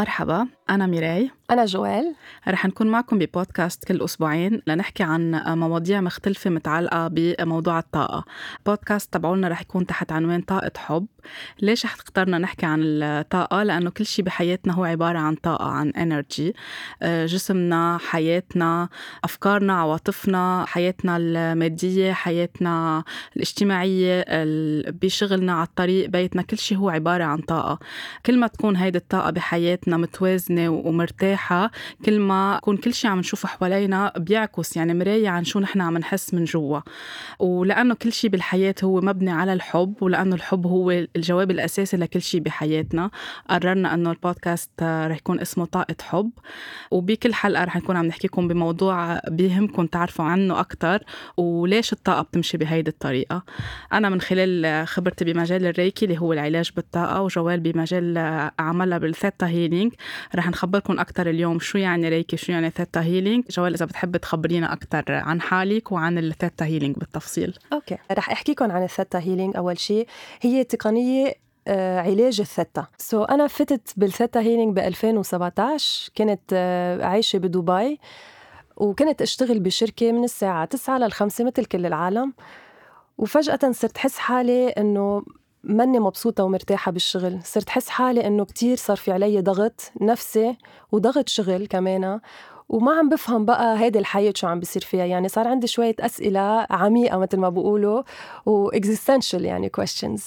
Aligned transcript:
مرحبا 0.00 0.48
أنا 0.70 0.86
ميراي. 0.86 1.30
أنا 1.50 1.64
جوال. 1.64 2.14
رح 2.48 2.66
نكون 2.66 2.86
معكم 2.86 3.18
ببودكاست 3.18 3.84
كل 3.84 4.02
أسبوعين 4.02 4.62
لنحكي 4.66 5.02
عن 5.02 5.42
مواضيع 5.46 6.00
مختلفة 6.00 6.50
متعلقة 6.50 7.08
بموضوع 7.08 7.78
الطاقة. 7.78 8.24
بودكاست 8.66 9.12
تبعولنا 9.12 9.48
رح 9.48 9.60
يكون 9.60 9.86
تحت 9.86 10.12
عنوان 10.12 10.40
طاقة 10.40 10.72
حب. 10.76 11.06
ليش 11.62 11.84
اخترنا 11.84 12.38
نحكي 12.38 12.66
عن 12.66 12.80
الطاقة؟ 12.82 13.62
لأنه 13.62 13.90
كل 13.90 14.06
شيء 14.06 14.24
بحياتنا 14.24 14.72
هو 14.72 14.84
عبارة 14.84 15.18
عن 15.18 15.34
طاقة 15.34 15.70
عن 15.70 15.90
انرجي 15.90 16.54
جسمنا 17.02 17.98
حياتنا 18.00 18.88
أفكارنا 19.24 19.72
عواطفنا 19.72 20.64
حياتنا 20.68 21.16
المادية 21.16 22.12
حياتنا 22.12 23.04
الاجتماعية 23.36 24.24
بشغلنا 24.90 25.52
على 25.52 25.66
الطريق 25.66 26.08
بيتنا 26.08 26.42
كل 26.42 26.58
شيء 26.58 26.78
هو 26.78 26.90
عبارة 26.90 27.24
عن 27.24 27.38
طاقة. 27.38 27.78
كل 28.26 28.38
ما 28.38 28.46
تكون 28.46 28.76
هيدي 28.76 28.98
الطاقة 28.98 29.30
بحياتنا 29.30 29.96
متوازنة 29.96 30.68
ومرتاحة 30.68 31.39
كل 32.04 32.20
ما 32.20 32.54
يكون 32.56 32.76
كل 32.76 32.94
شيء 32.94 33.10
عم 33.10 33.18
نشوفه 33.18 33.48
حوالينا 33.48 34.12
بيعكس 34.16 34.76
يعني 34.76 34.94
مراية 34.94 35.28
عن 35.28 35.44
شو 35.44 35.60
نحن 35.60 35.80
عم 35.80 35.98
نحس 35.98 36.34
من 36.34 36.44
جوا. 36.44 36.80
ولأنه 37.38 37.94
كل 37.94 38.12
شيء 38.12 38.30
بالحياة 38.30 38.74
هو 38.84 39.00
مبني 39.00 39.30
على 39.30 39.52
الحب 39.52 39.94
ولأنه 40.00 40.34
الحب 40.34 40.66
هو 40.66 40.90
الجواب 40.90 41.50
الأساسي 41.50 41.96
لكل 41.96 42.22
شيء 42.22 42.40
بحياتنا. 42.40 43.10
قررنا 43.50 43.94
أنه 43.94 44.10
البودكاست 44.10 44.70
رح 44.82 45.16
يكون 45.16 45.40
اسمه 45.40 45.64
طاقة 45.64 45.96
حب. 46.02 46.30
وبكل 46.90 47.34
حلقة 47.34 47.64
رح 47.64 47.76
نكون 47.76 47.96
عم 47.96 48.06
نحكيكم 48.06 48.48
بموضوع 48.48 49.20
بيهمكم 49.28 49.86
تعرفوا 49.86 50.24
عنه 50.24 50.60
أكتر 50.60 51.04
وليش 51.36 51.92
الطاقة 51.92 52.22
بتمشي 52.22 52.56
بهيدي 52.58 52.90
الطريقة. 52.90 53.42
أنا 53.92 54.08
من 54.08 54.20
خلال 54.20 54.86
خبرتي 54.88 55.24
بمجال 55.24 55.66
الريكي 55.66 56.04
اللي 56.04 56.18
هو 56.18 56.32
العلاج 56.32 56.70
بالطاقة 56.76 57.22
وجوال 57.22 57.60
بمجال 57.60 58.18
عملها 58.58 58.98
بال 58.98 59.12
theta 59.12 59.46
healing 59.46 59.92
رح 60.34 60.48
نخبركم 60.48 61.00
أكتر 61.00 61.29
اليوم 61.30 61.58
شو 61.58 61.78
يعني 61.78 62.08
ريكي؟ 62.08 62.36
شو 62.36 62.52
يعني 62.52 62.70
theta 62.70 63.00
healing 63.00 63.44
جوال 63.50 63.74
إذا 63.74 63.86
بتحب 63.86 64.16
تخبرينا 64.16 64.72
أكتر 64.72 65.04
عن 65.12 65.40
حالك 65.40 65.92
وعن 65.92 66.18
ال 66.18 66.26
theta 66.26 66.64
healing 66.64 66.96
بالتفصيل. 66.96 67.58
okay 67.72 67.98
رح 68.12 68.30
أحكيكم 68.30 68.72
عن 68.72 68.82
ال 68.82 68.88
theta 68.88 69.18
healing 69.18 69.56
أول 69.56 69.78
شيء 69.78 70.06
هي 70.40 70.64
تقنية 70.64 71.34
آه، 71.68 72.00
علاج 72.00 72.40
ال 72.40 72.86
theta 72.98 73.24
so, 73.24 73.30
أنا 73.30 73.46
فتت 73.46 73.92
بال 73.96 74.09
theta 74.09 74.40
healing 74.40 74.76
ب 74.76 74.78
2017 74.78 76.10
كنت 76.18 76.40
آه، 76.52 77.04
عايشة 77.04 77.38
بدبي. 77.38 77.98
وكنت 78.76 79.22
أشتغل 79.22 79.60
بشركة 79.60 80.12
من 80.12 80.24
الساعة 80.24 80.64
9 80.64 80.98
لل 80.98 81.12
5 81.12 81.44
مثل 81.44 81.64
كل 81.64 81.86
العالم. 81.86 82.32
وفجأة 83.18 83.72
صرت 83.72 83.98
حس 83.98 84.18
حالي 84.18 84.68
إنه 84.68 85.22
ماني 85.64 85.98
مبسوطة 85.98 86.44
ومرتاحة 86.44 86.92
بالشغل. 86.92 87.38
صرت 87.44 87.68
حس 87.68 87.88
حالي 87.88 88.26
إنه 88.26 88.44
كتير 88.44 88.76
صار 88.76 88.96
في 88.96 89.12
علي 89.12 89.40
ضغط 89.40 89.92
نفسي 90.00 90.56
وضغط 90.92 91.28
شغل 91.28 91.66
كمان. 91.66 92.20
وما 92.68 92.92
عم 92.92 93.08
بفهم 93.08 93.44
بقى 93.44 93.78
هيدي 93.80 93.98
الحياة 93.98 94.32
شو 94.36 94.46
عم 94.46 94.58
بيصير 94.60 94.82
فيها. 94.82 95.04
يعني 95.04 95.28
صار 95.28 95.48
عندي 95.48 95.66
شوية 95.66 95.96
أسئلة 96.00 96.66
عميقة 96.70 97.18
مثل 97.18 97.36
ما 97.36 97.48
بقولوا 97.48 98.02
و 98.46 98.70
existential 98.70 99.34
يعني 99.34 99.70
questions. 99.80 100.22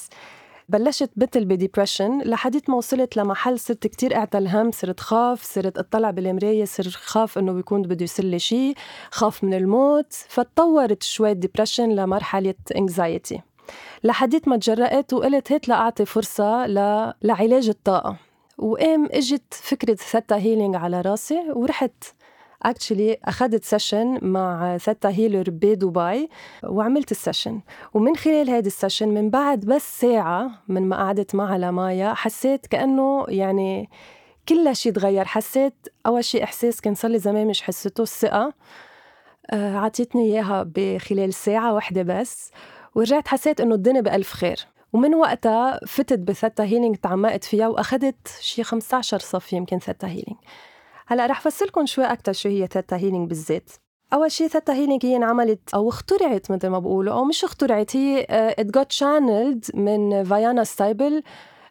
بلشت 0.70 1.10
بتل 1.16 1.46
بديبرشن 1.46 2.22
لحديت 2.22 2.70
ما 2.70 2.76
وصلت 2.76 3.18
لمحل 3.18 3.60
صرت 3.60 3.88
كتير 3.88 4.16
اعتل 4.16 4.48
هم 4.48 4.72
صرت 4.72 5.00
خاف 5.00 5.44
صرت 5.44 5.78
أطلع 5.78 6.12
بالمراية 6.12 6.66
صرت 6.66 6.88
خاف 6.88 7.38
إنه 7.38 7.54
بيكون 7.54 7.82
بده 7.82 8.04
يصير 8.04 8.26
لي 8.26 8.40
شيء 8.40 8.74
خاف 9.12 9.44
من 9.44 9.54
الموت. 9.54 10.14
فتطورت 10.14 11.04
شوي 11.04 11.34
depression 11.34 11.90
لمرحلة 11.90 12.56
anxiety 12.78 13.42
لحديت 14.04 14.48
ما 14.48 14.58
تجرأت 14.58 15.14
وقلت 15.14 15.52
هيك 15.52 15.70
لأعطي 15.70 16.06
فرصة 16.06 16.68
ل... 16.68 16.76
لعلاج 17.22 17.70
الطاقة. 17.70 18.18
وقام 18.58 19.10
إجت 19.12 19.54
فكرة 19.54 19.96
theta 19.96 20.36
healing 20.36 20.76
على 20.76 21.02
راسي 21.02 21.52
ورحت 21.56 22.04
actually 22.64 23.18
أخذت 23.26 23.64
session 23.64 24.20
مع 24.22 24.78
theta 24.78 25.10
healer 25.10 25.50
بدبي 25.50 26.30
وعملت 26.64 27.12
ال 27.12 27.18
session 27.18 27.62
ومن 27.94 28.16
خلال 28.16 28.50
هذه 28.50 28.68
ال 28.68 28.73
session 28.73 29.10
من 29.10 29.30
بعد 29.30 29.60
بس 29.60 30.00
ساعة 30.00 30.52
من 30.68 30.90
ما 30.90 30.96
قعدت 30.96 31.36
معها 31.36 31.58
لمايا 31.58 32.14
حسيت 32.14 32.68
كأنه 32.68 33.26
يعني 33.28 33.90
كل 34.50 34.76
شيء 34.76 34.92
تغير. 34.92 35.26
حسيت 35.26 35.88
أول 36.06 36.24
شيء 36.24 36.44
إحساس 36.44 36.82
كان 36.82 36.96
صار 36.96 37.12
لي 37.12 37.20
زمان 37.20 37.48
مش 37.48 37.62
حسيته 37.62 38.02
الثقة 38.02 38.54
آه، 39.52 39.78
عطيتني 39.78 40.24
إياها 40.24 40.64
بخلال 40.76 41.34
ساعة 41.34 41.74
واحدة 41.74 42.04
بس. 42.04 42.52
ورجعت 42.96 43.28
حسيت 43.28 43.62
إنه 43.62 43.76
الدنيا 43.76 44.02
بألف 44.02 44.34
خير. 44.34 44.68
ومن 44.94 45.16
وقتها 45.16 45.80
فتت 45.88 46.20
ب 46.20 46.27
theta 46.27 46.64
healing 46.64 46.96
تعمقت 46.96 47.44
فيها 47.44 47.68
وأخذت 47.68 48.28
شي 48.42 48.64
15 48.64 49.20
صف 49.20 49.54
يمكن 49.54 49.80
theta 49.80 50.08
healing 50.08 50.38
هلأ 51.08 51.26
رح 51.26 51.42
فسركم 51.42 51.86
شوي 51.86 52.06
أكثر 52.06 52.34
شو 52.34 52.50
هي 52.50 52.68
theta 52.68 52.98
healing 52.98 53.30
بالذات. 53.30 53.70
أول 54.14 54.32
شيء 54.32 54.48
theta 54.48 54.74
healing 54.74 55.06
هي 55.06 55.16
انعملت 55.16 55.74
أو 55.74 55.90
اخترعت 55.90 56.52
مثل 56.52 56.68
ما 56.68 56.80
بقولوا 56.80 57.14
أو 57.14 57.24
مش 57.24 57.44
اخترعت 57.44 57.96
هي 57.96 58.26
it 58.30 58.66
got 58.66 58.92
channeled 58.92 59.66
من 59.74 60.24
فيانا 60.24 60.64
ستايبل 60.64 61.24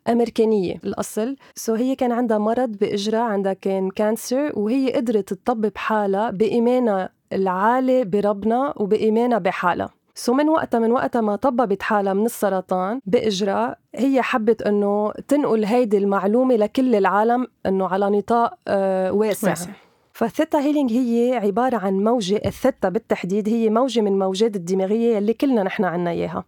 أمريكانية 0.09 0.77
الأصل. 0.85 1.37
so 1.55 1.79
هي 1.79 1.95
كان 1.95 2.13
عندها 2.13 2.39
مرض 2.39 2.71
بإجرها 2.71 3.21
عندها 3.21 3.53
كان 3.53 3.91
cancer 3.91 4.53
وهي 4.55 4.93
قدرت 4.93 5.33
تطبب 5.33 5.77
حالها 5.77 6.31
بإيمانها 6.31 7.09
العالي 7.33 8.05
بربنا 8.05 8.75
وبإيمانها 8.77 9.39
بحالها. 9.39 10.02
so 10.15 10.33
من 10.33 10.49
وقتها 10.49 10.81
من 10.81 10.93
وقتها 10.93 11.21
ما 11.21 11.37
طببت 11.37 11.83
حالها 11.83 12.13
من 12.13 12.25
السرطان 12.25 13.01
بإجرها 13.07 13.79
هي 13.95 14.23
حبت 14.23 14.63
إنه 14.63 15.13
تنقل 15.29 15.65
هيدي 15.65 15.99
المعلومة 15.99 16.57
لكل 16.57 16.95
العالم 16.95 17.47
إنه 17.67 17.89
على 17.89 18.11
نطاق 18.11 18.55
آه 18.69 19.13
واسع, 19.13 19.51
واسع. 19.51 19.71
فال 20.13 20.26
theta 20.26 20.59
healing 20.61 20.93
هي 20.93 21.37
عبارة 21.37 21.77
عن 21.77 22.05
موجة 22.05 22.41
الثيتا 22.47 22.89
بالتحديد 22.89 23.49
هي 23.49 23.71
موجة 23.71 24.01
من 24.01 24.19
موجات 24.19 24.57
الدماغية 24.57 25.19
اللي 25.19 25.33
كلنا 25.33 25.63
نحن 25.63 25.85
عنا 25.85 26.11
إياها. 26.11 26.45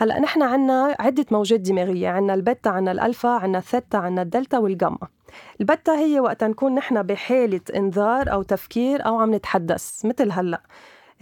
هلأ 0.00 0.20
نحن 0.20 0.42
عنا 0.42 0.96
عدة 0.98 1.26
موجات 1.30 1.60
دماغية 1.60 2.08
عنا 2.08 2.34
البيتا 2.34 2.68
عنا 2.68 2.92
الألفا 2.92 3.28
عنا 3.28 3.58
الثيتا 3.58 3.96
عنا 3.96 4.22
الدلتا 4.22 4.58
والجاما. 4.58 5.08
البتا 5.60 5.92
هي 5.98 6.20
وقت 6.20 6.44
نكون 6.44 6.74
نحن 6.74 7.02
بحالة 7.02 7.60
إنذار 7.76 8.32
أو 8.32 8.42
تفكير 8.42 9.06
أو 9.06 9.18
عم 9.18 9.34
نتحدث 9.34 10.06
مثل 10.06 10.32
هلأ. 10.32 10.62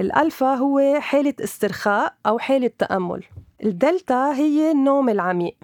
الألفا 0.00 0.54
هو 0.54 1.00
حالة 1.00 1.34
استرخاء 1.44 2.14
أو 2.26 2.38
حالة 2.38 2.70
تأمل. 2.78 3.24
الدلتا 3.64 4.32
هي 4.32 4.70
النوم 4.70 5.08
العميق. 5.08 5.56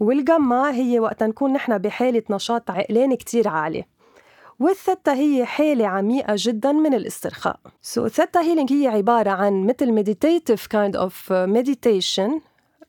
والجاما 0.00 0.74
هي 0.74 1.00
وقت 1.00 1.22
نكون 1.22 1.52
نحن 1.52 1.78
بحالة 1.78 2.22
نشاط 2.30 2.70
عقلاني 2.70 3.16
كتير 3.16 3.48
عالي. 3.48 3.84
والثتا 4.60 5.12
هي 5.12 5.44
حالة 5.44 5.86
عميقة 5.86 6.34
جدا 6.36 6.72
من 6.72 6.94
الاسترخاء. 6.94 8.08
so, 8.08 8.10
theta 8.10 8.40
healing 8.40 8.72
هي 8.72 8.88
عبارة 8.88 9.30
عن 9.30 9.66
مثل 9.66 10.04
meditative 10.04 10.60
kind 10.60 10.98
of 10.98 11.12
meditation. 11.30 12.40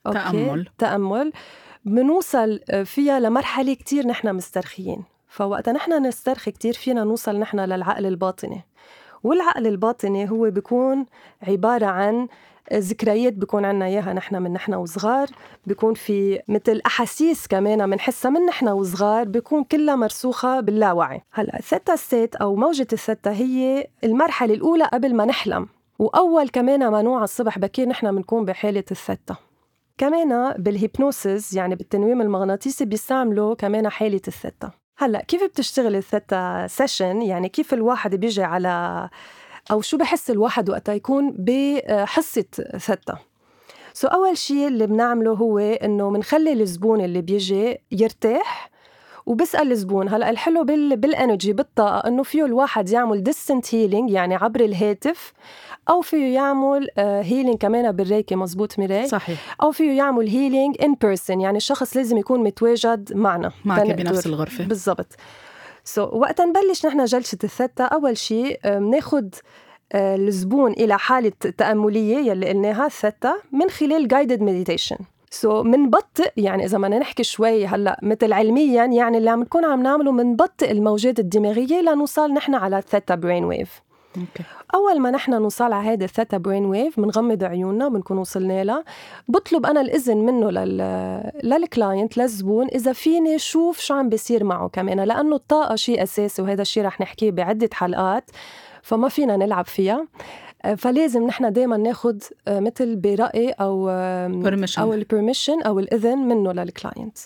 okay. 0.07 0.19
تأمل. 0.19 0.69
تأمل. 0.77 1.31
بنوصل 1.85 2.59
فيها 2.85 3.19
لمرحلة 3.19 3.73
كتير 3.73 4.07
نحن 4.07 4.35
مسترخيين. 4.35 5.03
فوقتا 5.27 5.71
نحن 5.71 6.05
نسترخي 6.05 6.51
كتير 6.51 6.73
فينا 6.73 7.03
نوصل 7.03 7.39
نحن 7.39 7.59
للعقل 7.59 8.05
الباطني. 8.05 8.61
والعقل 9.23 9.67
الباطني 9.67 10.29
هو 10.29 10.49
بيكون 10.49 11.05
عبارة 11.41 11.85
عن 11.85 12.27
ذكريات 12.73 13.33
بيكون 13.33 13.65
عنا 13.65 13.85
إياها 13.85 14.13
نحن 14.13 14.41
من 14.41 14.53
نحن 14.53 14.73
وصغار. 14.73 15.27
بيكون 15.67 15.93
في 15.93 16.39
مثل 16.47 16.81
أحاسيس 16.85 17.47
كمان 17.47 17.89
بنحسها 17.89 18.31
من 18.31 18.45
نحن 18.45 18.67
وصغار 18.67 19.27
بيكون 19.27 19.63
كلها 19.63 19.95
مرسوخة 19.95 20.59
باللاوعي. 20.59 21.21
هلأ 21.31 21.59
الثيتا 21.59 21.95
state 21.95 22.35
أو 22.35 22.55
موجة 22.55 22.87
الثيتا 22.93 23.31
هي 23.31 23.87
المرحلة 24.03 24.53
الأولى 24.53 24.83
قبل 24.83 25.15
ما 25.15 25.25
نحلم 25.25 25.67
وأول 25.99 26.49
كمان 26.49 26.87
ما 26.87 27.01
نوعى 27.01 27.23
الصبح 27.23 27.59
بكير 27.59 27.87
نحن 27.87 28.15
بنكون 28.15 28.45
بحالة 28.45 28.83
الثيتا 28.91 29.35
كمان 29.97 30.53
بال 30.57 30.76
hypnosis 30.76 31.53
يعني 31.53 31.75
بالتنويم 31.75 32.21
المغناطيسي 32.21 32.85
بيستعملوا 32.85 33.55
كمان 33.55 33.89
حالة 33.89 34.21
الثيتا 34.27 34.71
هلا 34.97 35.23
كيف 35.23 35.43
بتشتغل 35.43 35.95
الثيتا 35.95 36.67
session 36.67 37.21
يعني 37.21 37.49
كيف 37.49 37.73
الواحد 37.73 38.15
بيجي 38.15 38.43
على 38.43 39.09
أو 39.71 39.81
شو 39.81 39.97
بيحس 39.97 40.29
الواحد 40.31 40.69
وقتها 40.69 40.95
يكون 40.95 41.35
بحصة 41.39 42.45
ثيتا 42.77 43.17
so 43.93 44.07
أول 44.07 44.37
شيء 44.37 44.67
اللي 44.67 44.87
بنعمله 44.87 45.31
هو 45.31 45.59
إنه 45.59 46.09
بنخلي 46.09 46.53
الزبون 46.53 47.01
اللي 47.01 47.21
بيجي 47.21 47.77
يرتاح 47.91 48.69
وبسأل 49.25 49.71
الزبون. 49.71 50.09
هلا 50.09 50.29
الحلو 50.29 50.63
بال 50.63 50.97
بال 50.97 51.11
energy 51.11 51.53
بالطاقة 51.53 52.07
إنه 52.07 52.23
فيه 52.23 52.45
الواحد 52.45 52.89
يعمل 52.89 53.23
distant 53.23 53.75
healing 53.75 54.11
يعني 54.11 54.35
عبر 54.35 54.59
الهاتف 54.59 55.33
أو 55.89 56.01
فيه 56.01 56.35
يعمل 56.35 56.87
healing 56.97 57.49
آه، 57.49 57.57
كمان 57.57 57.91
بالريكي 57.91 58.35
مزبوط 58.35 58.79
ميراي؟ 58.79 59.07
صحيح. 59.07 59.55
أو 59.61 59.71
فيه 59.71 59.97
يعمل 59.97 60.27
healing 60.27 60.75
in 60.83 60.95
person 61.01 61.41
يعني 61.41 61.57
الشخص 61.57 61.97
لازم 61.97 62.17
يكون 62.17 62.43
متواجد 62.43 63.13
معنا 63.15 63.51
معك 63.65 63.91
بنفس 63.91 64.27
الغرفة. 64.27 64.63
بالضبط. 64.63 65.15
so, 65.83 66.13
وقت 66.13 66.41
نبلش 66.41 66.85
نحن 66.85 67.05
جلسة 67.05 67.37
الثتا 67.43 67.83
أول 67.83 68.17
شيء 68.17 68.59
بناخذ 68.65 69.25
آه، 69.93 70.15
الزبون 70.15 70.71
إلى 70.71 70.99
حالة 70.99 71.31
تأملية 71.57 72.17
يلي 72.17 72.49
قلناها 72.49 72.85
الثتا 72.85 73.35
من 73.51 73.69
خلال 73.69 74.07
guided 74.07 74.41
meditation 74.41 75.63
so, 75.63 75.65
منبطئ 75.65 76.31
يعني 76.37 76.65
إذا 76.65 76.77
بدنا 76.77 76.99
نحكي 76.99 77.23
شوي 77.23 77.65
هلأ 77.65 77.99
مثل 78.03 78.33
علميا 78.33 78.85
يعني 78.85 79.17
اللي 79.17 79.29
عم 79.29 79.41
نكون 79.41 79.65
عم 79.65 79.83
نعمله 79.83 80.11
منبطئ 80.11 80.71
الموجات 80.71 81.19
الدماغية 81.19 81.81
لنوصل 81.81 82.33
نحن 82.33 82.55
على 82.55 82.77
الثيتا 82.77 83.15
brain 83.15 83.43
wave 83.43 83.81
okay. 84.17 84.43
أول 84.75 84.99
ما 84.99 85.11
نحن 85.11 85.31
نوصل 85.33 85.73
على 85.73 85.89
هيدي 85.89 86.05
الثيتا 86.05 86.37
brain 86.37 86.65
wave 86.65 86.99
بنغمض 86.99 87.43
عيوننا 87.43 87.89
بنكون 87.89 88.17
وصلنا 88.17 88.63
لها. 88.63 88.83
بطلب 89.27 89.65
أنا 89.65 89.81
الإذن 89.81 90.17
منه 90.17 90.49
لل 90.51 90.77
لل 91.43 91.62
client 91.62 92.17
للزبون 92.17 92.67
إذا 92.67 92.93
فيني 92.93 93.39
شوف 93.39 93.79
شو 93.79 93.93
عم 93.93 94.09
بيصير 94.09 94.43
معه 94.43 94.67
كمان. 94.67 94.99
لأنه 94.99 95.35
الطاقة 95.35 95.75
شيء 95.75 96.03
أساسي 96.03 96.41
وهذا 96.41 96.61
الشيء 96.61 96.83
رح 96.83 97.01
نحكيه 97.01 97.31
بعدة 97.31 97.69
حلقات 97.73 98.31
فما 98.81 99.09
فينا 99.09 99.37
نلعب 99.37 99.65
فيها. 99.65 100.07
فلازم 100.77 101.27
نحن 101.27 101.53
دائما 101.53 101.77
ناخذ 101.77 102.17
مثل 102.47 102.95
برأي 102.95 103.49
أو 103.49 103.87
Permission. 104.43 104.79
أو 104.79 104.93
ال 104.93 104.99
permission 104.99 105.61
أو 105.61 105.79
الإذن 105.79 106.17
منه 106.17 106.51
لل 106.51 106.68
client 106.68 107.17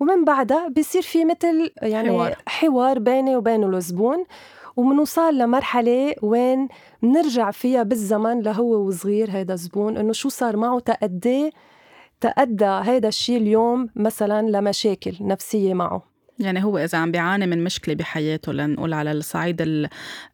ومن 0.00 0.24
بعدها 0.24 0.68
بيصير 0.68 1.02
في 1.02 1.24
مثل 1.24 1.70
يعني 1.82 2.08
حوار. 2.08 2.36
حوار 2.46 2.98
بيني 2.98 3.36
وبين 3.36 3.74
الزبون. 3.74 4.24
ومنوصل 4.76 5.38
لمرحلة 5.38 6.14
وين 6.22 6.68
بنرجع 7.02 7.50
فيها 7.50 7.82
بالزمن 7.82 8.40
لهو 8.40 8.86
وصغير 8.86 9.30
هيدا 9.30 9.54
الزبون 9.54 9.96
إنه 9.96 10.12
شو 10.12 10.28
صار 10.28 10.56
معه 10.56 10.78
تأدي 10.78 11.50
تأدى 12.20 12.64
هيدا 12.64 13.08
الشيء 13.08 13.36
اليوم 13.36 13.88
مثلا 13.96 14.48
لمشاكل 14.48 15.16
نفسية 15.20 15.74
معه. 15.74 16.13
يعني 16.38 16.64
هو 16.64 16.78
إذا 16.78 16.98
عم 16.98 17.10
بيعاني 17.10 17.46
من 17.46 17.64
مشكلة 17.64 17.94
بحياته 17.94 18.52
لنقول 18.52 18.92
على 18.92 19.12
الصعيد 19.12 19.62
ال- 19.62 19.88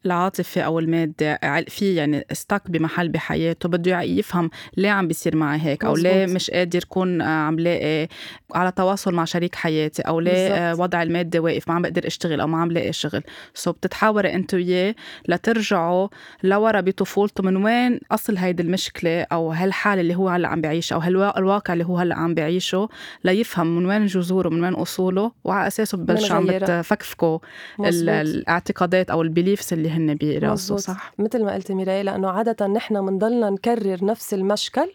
العاطفي 0.07 0.65
أو 0.65 0.79
المادي 0.79 1.37
في 1.69 1.95
يعني 1.95 2.27
استك 2.33 2.71
بمحل 2.71 3.09
بحياته 3.09 3.69
بده 3.69 4.01
يفهم 4.01 4.51
ليه 4.77 4.91
عم 4.91 5.09
بيصير 5.09 5.37
معي 5.37 5.61
هيك 5.61 5.85
أو 5.85 5.97
ليه. 5.97 6.27
مش 6.27 6.51
قادر 6.51 6.85
كون 6.85 7.21
آه، 7.21 7.27
عم 7.27 7.61
لاقي 7.61 8.09
على 8.55 8.73
تواصل 8.73 9.15
مع 9.15 9.25
شريك 9.25 9.55
حياتي 9.55 10.03
أو 10.03 10.21
ليه 10.21 10.33
آه،. 10.33 10.75
وضع 10.81 11.03
المادي 11.03 11.39
واقف 11.39 11.69
ما 11.69 11.75
عم 11.75 11.83
بقدر 11.83 12.07
أشتغل 12.07 12.41
أو 12.41 12.47
ما 12.47 12.59
عم 12.59 12.73
لاقي 12.73 12.93
شغل 12.93 13.23
so 13.55 13.73
بتتحاوري 13.73 14.35
أنت 14.35 14.55
وياه 14.55 14.95
لترجعوا 15.29 16.09
لورا 16.43 16.81
بطفولته 16.81 17.43
من 17.43 17.57
وين 17.57 18.01
أصل 18.13 18.37
هيدي 18.37 18.63
المشكلة 18.63 19.23
أو 19.23 19.53
هالحالة 19.53 20.01
اللي 20.01 20.15
هو 20.15 20.29
هلأ 20.29 20.49
عم 20.49 20.61
بيعيشها 20.61 20.97
أو 20.97 21.01
هالواقع 21.01 21.73
اللي 21.73 21.85
هو 21.85 21.99
هلأ 21.99 22.15
عم 22.15 22.35
بيعيشه 22.35 22.89
ليفهم 23.25 23.77
من 23.77 23.87
وين 23.87 24.07
جذوره 24.07 24.49
من 24.49 24.63
وين 24.65 24.75
أصوله 24.75 25.33
وعلى 25.45 25.71
أساسه 25.95 26.05
ببلشوا 26.05 26.37
عم. 26.37 26.47
بتفكفكوا. 26.47 27.39
الأعتقادات 27.81 29.11
أو 29.11 29.23
ال 29.23 29.29
beliefs 29.29 29.73
اللي 29.73 29.91
هن 29.91 30.17
براسه. 30.17 30.77
صح 30.77 31.13
مثل 31.19 31.45
ما 31.45 31.55
قلتي 31.55 31.75
ميراي 31.75 32.03
لأنه 32.03 32.31
عاده 32.31 32.67
نحن 32.67 33.07
بنضلنا 33.07 33.51
نكرر 33.51 34.05
نفس 34.05 34.35
المشكل 34.35 34.93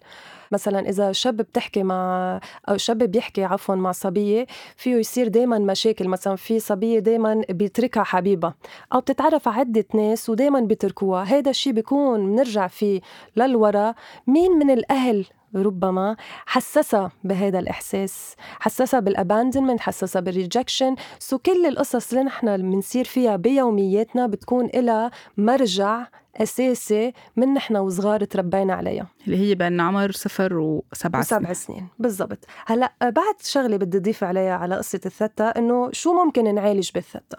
مثلا 0.51 0.89
إذا 0.89 1.11
شاب 1.11 1.37
بتحكي 1.37 1.83
مع 1.83 2.39
أو 2.69 2.77
شاب 2.77 2.97
بيحكي 2.97 3.43
عفوا 3.43 3.75
مع 3.75 3.91
صبية 3.91 4.45
فيه 4.75 4.95
يصير 4.95 5.27
دائما 5.27 5.59
مشاكل 5.59 6.07
مثلا 6.07 6.35
في 6.35 6.59
صبية 6.59 6.99
دائما 6.99 7.41
بيتركها 7.49 8.03
حبيبها 8.03 8.55
أو 8.93 8.99
بتتعرف 8.99 9.47
على 9.47 9.59
عدة 9.59 9.85
ناس 9.93 10.29
ودائما 10.29 10.59
بيتركوها 10.59 11.23
هذا 11.23 11.49
الشيء 11.49 11.73
بيكون 11.73 12.25
بنرجع 12.25 12.67
فيه 12.67 13.01
للورا 13.35 13.95
مين 14.27 14.51
من 14.51 14.71
الأهل 14.71 15.25
ربما 15.55 16.15
حسسها 16.45 17.11
بهذا 17.23 17.59
الإحساس 17.59 18.35
حسسها 18.59 18.99
بال 18.99 19.12
abandonment 19.12 19.79
حسسها 19.79 20.19
بال 20.19 20.33
rejection 20.33 20.95
so 21.19 21.37
كل 21.37 21.65
القصص 21.65 22.13
اللي 22.13 22.23
نحن 22.23 22.57
بنصير 22.57 23.05
فيها 23.05 23.35
بيومياتنا 23.35 24.27
بتكون 24.27 24.65
إلها 24.65 25.11
مرجع 25.37 26.07
أساسي 26.35 27.13
من 27.35 27.53
نحن 27.53 27.75
وصغار 27.75 28.23
تربينا 28.23 28.73
عليها. 28.73 29.07
اللي 29.27 29.37
هي 29.37 29.55
بين 29.55 29.81
عمر 29.81 30.11
صفر 30.11 30.57
وسبعة 30.57 31.21
سبع 31.21 31.39
سنين. 31.39 31.53
سنين. 31.53 31.87
بالضبط. 31.99 32.45
هلأ 32.65 32.93
بعد 33.01 33.35
شغلة 33.41 33.77
بدي 33.77 33.97
اضيف 33.97 34.23
عليها 34.23 34.53
على 34.53 34.75
قصة 34.75 34.99
الثتا 35.05 35.43
إنه 35.43 35.89
شو 35.91 36.13
ممكن 36.13 36.55
نعالج 36.55 36.89
بالثتا 36.95 37.37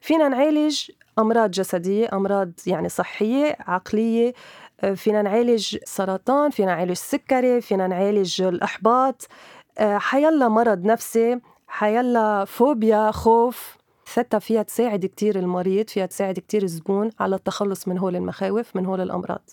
فينا 0.00 0.28
نعالج 0.28 0.90
أمراض 1.18 1.50
جسدية 1.50 2.08
أمراض 2.12 2.50
يعني 2.66 2.88
صحية 2.88 3.56
عقلية 3.60 4.28
آه، 4.28 4.32
فينا 4.92 5.22
نعالج 5.22 5.76
سرطان 5.84 6.50
فينا 6.50 6.74
نعالج 6.74 6.92
سكري 6.92 7.60
فينا 7.60 7.86
نعالج 7.86 8.42
الإحباط. 8.42 9.28
آه، 9.78 9.98
حيلا 9.98 10.48
مرض 10.48 10.84
نفسي 10.84 11.40
حيلا 11.68 12.44
فوبيا 12.44 13.10
خوف. 13.10 13.76
ثتا 14.14 14.38
فيها 14.38 14.62
تساعد 14.62 15.06
كتير 15.06 15.38
المريض 15.38 15.88
فيها 15.88 16.06
تساعد 16.06 16.38
كتير 16.38 16.62
الزبون 16.62 17.10
على 17.20 17.36
التخلص 17.36 17.88
من 17.88 17.98
هول 17.98 18.16
المخاوف 18.16 18.76
من 18.76 18.86
هول 18.86 19.00
الأمراض. 19.00 19.50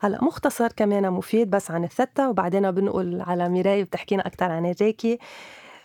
هلا 0.00 0.24
مختصر 0.24 0.68
كمان 0.68 1.10
مفيد 1.10 1.50
بس 1.50 1.70
عن 1.70 1.84
الثتا 1.84 2.28
وبعدين 2.28 2.70
بنقول 2.70 3.20
على 3.20 3.48
ميراي 3.48 3.84
بتحكينا 3.84 4.26
أكثر 4.26 4.50
عن 4.52 4.66
الريكي 4.66 5.18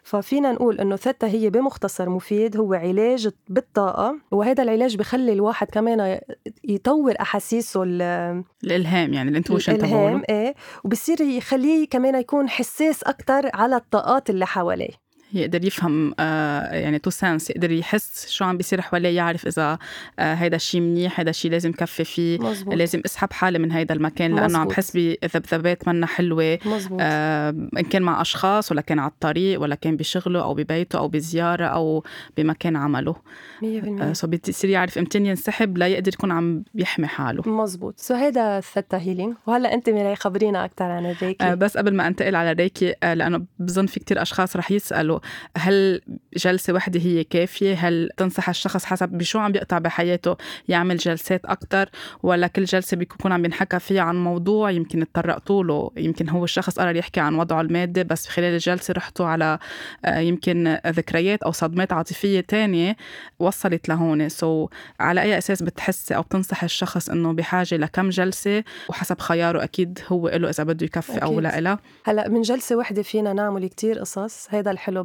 ففينا 0.03 0.51
نقول 0.51 0.79
إنه 0.79 0.95
ثتا 0.95 1.27
هي 1.27 1.49
بمختصر 1.49 2.09
مفيد 2.09 2.57
هو 2.57 2.73
علاج 2.73 3.29
بالطاقة 3.47 4.15
وهذا 4.31 4.63
العلاج 4.63 4.95
بخلي 4.97 5.33
الواحد 5.33 5.67
كمان 5.71 6.19
يطور 6.63 7.13
أحاسيسه 7.21 7.83
ال- 7.83 8.43
الإلهام 8.63 9.13
يعني 9.13 9.29
ال 9.29 9.34
intuition 9.34 9.75
الإلهام 9.75 9.91
تبعوله 9.91 10.23
إيه. 10.29 10.55
وبصير 10.83 11.21
يخليه 11.21 11.87
كمان 11.87 12.15
يكون 12.15 12.49
حساس 12.49 13.03
أكثر 13.03 13.49
على 13.53 13.75
الطاقات 13.75 14.29
اللي 14.29 14.45
حواليه. 14.45 15.08
يقدر 15.33 15.65
يفهم 15.65 16.13
آه 16.19 16.73
يعني 16.75 16.99
to 16.99 17.09
sense 17.09 17.49
يقدر 17.49 17.71
يحس 17.71 18.29
شو 18.29 18.45
عم 18.45 18.57
بيصير 18.57 18.81
حواليه 18.81 19.15
يعرف 19.15 19.47
إذا 19.47 19.77
آه 20.19 20.33
هيدا 20.33 20.55
الشيء 20.55 20.81
منيح 20.81 21.19
هيدا 21.19 21.29
الشيء 21.29 21.51
لازم 21.51 21.71
كفي 21.71 22.03
فيه 22.03 22.39
مزبوط. 22.39 22.73
لازم 22.73 23.01
اسحب 23.05 23.33
حالي 23.33 23.59
من 23.59 23.71
هيدا 23.71 23.95
المكان 23.95 24.35
لأنه 24.35 24.57
عم. 24.57 24.67
بحس 24.67 24.97
بذبذبات 24.97 25.87
منا 25.87 26.05
حلوة 26.05 26.57
مزبوط. 26.65 26.99
آه 27.01 27.49
إن 27.49 27.83
كان 27.89 28.01
مع 28.01 28.21
أشخاص 28.21 28.71
ولا 28.71 28.81
كان 28.81 28.99
على 28.99 29.11
الطريق 29.11 29.61
ولا 29.61 29.75
كان 29.75 29.97
بشغله 29.97 30.41
أو 30.43 30.53
ببيته 30.53 30.99
أو 30.99 31.07
بزيارة 31.07 31.65
أو 31.65 32.03
بمكان 32.37 32.75
عمله. 32.75 33.15
100% 33.61 33.65
آه 34.01 34.13
so 34.13 34.27
بتصير 34.27 34.69
يعرف 34.69 34.97
إمتى 34.97 35.17
ينسحب 35.17 35.77
ليقدر 35.77 36.11
يكون 36.13 36.31
عم 36.31 36.63
بيحمي 36.73 37.07
حاله. 37.07 37.49
مزبوط. 37.49 37.93
so 37.97 38.13
هيدا 38.13 38.57
ال 38.57 38.64
theta 38.64 38.97
healing 38.97 39.35
وهلأ 39.47 39.73
أنت 39.73 39.89
ميراي 39.89 40.15
خبرينا 40.15 40.65
أكثر 40.65 40.85
عن 40.85 41.05
الريكي. 41.05 41.43
آه، 41.45 41.53
بس 41.53 41.77
قبل 41.77 41.95
ما 41.95 42.07
أنتقل 42.07 42.35
على 42.35 42.51
الريكي 42.51 42.93
آه، 43.03 43.13
لأنه 43.13 43.45
بظن 43.59 43.85
في 43.85 43.99
كتير 43.99 44.21
أشخاص 44.21 44.55
رح 44.55 44.71
يسألوا 44.71 45.18
هل 45.57 46.01
جلسة 46.37 46.73
وحدة 46.73 46.99
هي 46.99 47.23
كافية؟ 47.23 47.75
هل 47.75 48.09
تنصح 48.17 48.49
الشخص 48.49 48.85
حسب 48.85 49.09
بشو 49.09 49.39
عم 49.39 49.51
بيقطع 49.51 49.77
بحياته 49.77 50.37
يعمل 50.67 50.97
جلسات 50.97 51.45
أكثر 51.45 51.89
ولا 52.23 52.47
كل 52.47 52.63
جلسة 52.63 52.97
بيكون 52.97 53.31
عم 53.31 53.41
بينحكى 53.41 53.79
فيها 53.79 54.01
عن 54.01 54.23
موضوع 54.23 54.71
يمكن 54.71 55.01
اتطرقتوا 55.01 55.63
له؟ 55.63 55.91
يمكن 55.97 56.29
هو 56.29 56.43
الشخص 56.43 56.79
قرر 56.79 56.95
يحكي 56.95 57.19
عن 57.19 57.35
وضعه 57.35 57.61
المادي 57.61 58.03
بس 58.03 58.27
خلال 58.27 58.53
الجلسة 58.53 58.93
رحتوا 58.93 59.25
على 59.25 59.59
آه، 60.05 60.19
يمكن 60.19 60.77
ذكريات 60.87 61.43
أو 61.43 61.51
صدمات 61.51 61.93
عاطفية 61.93 62.39
تانية 62.39 62.95
وصلت 63.39 63.89
لهون. 63.89 64.29
سو 64.29 64.67
على 64.99 65.21
أي 65.21 65.37
أساس 65.37 65.63
بتحسي 65.63 66.15
أو 66.15 66.21
بتنصح 66.21 66.63
الشخص 66.63 67.09
إنه 67.09 67.33
بحاجة 67.33 67.75
لكم 67.75 68.09
جلسة؟ 68.09 68.63
وحسب 68.89 69.19
خياره 69.19 69.63
أكيد 69.63 69.99
هو 70.07 70.29
له 70.29 70.49
إذا 70.49 70.63
بده 70.63 70.85
يكفي 70.85 71.17
أكيد. 71.17 71.39
لا 71.39 71.61
لا 71.61 71.77
هلأ 72.05 72.29
من 72.29 72.41
جلسة 72.41 72.75
وحدة 72.75 73.01
فينا 73.01 73.33
نعمل 73.33 73.67
كتير 73.67 73.99
قصص 73.99 74.47
هيدا 74.49 74.71
الحلو. 74.71 75.03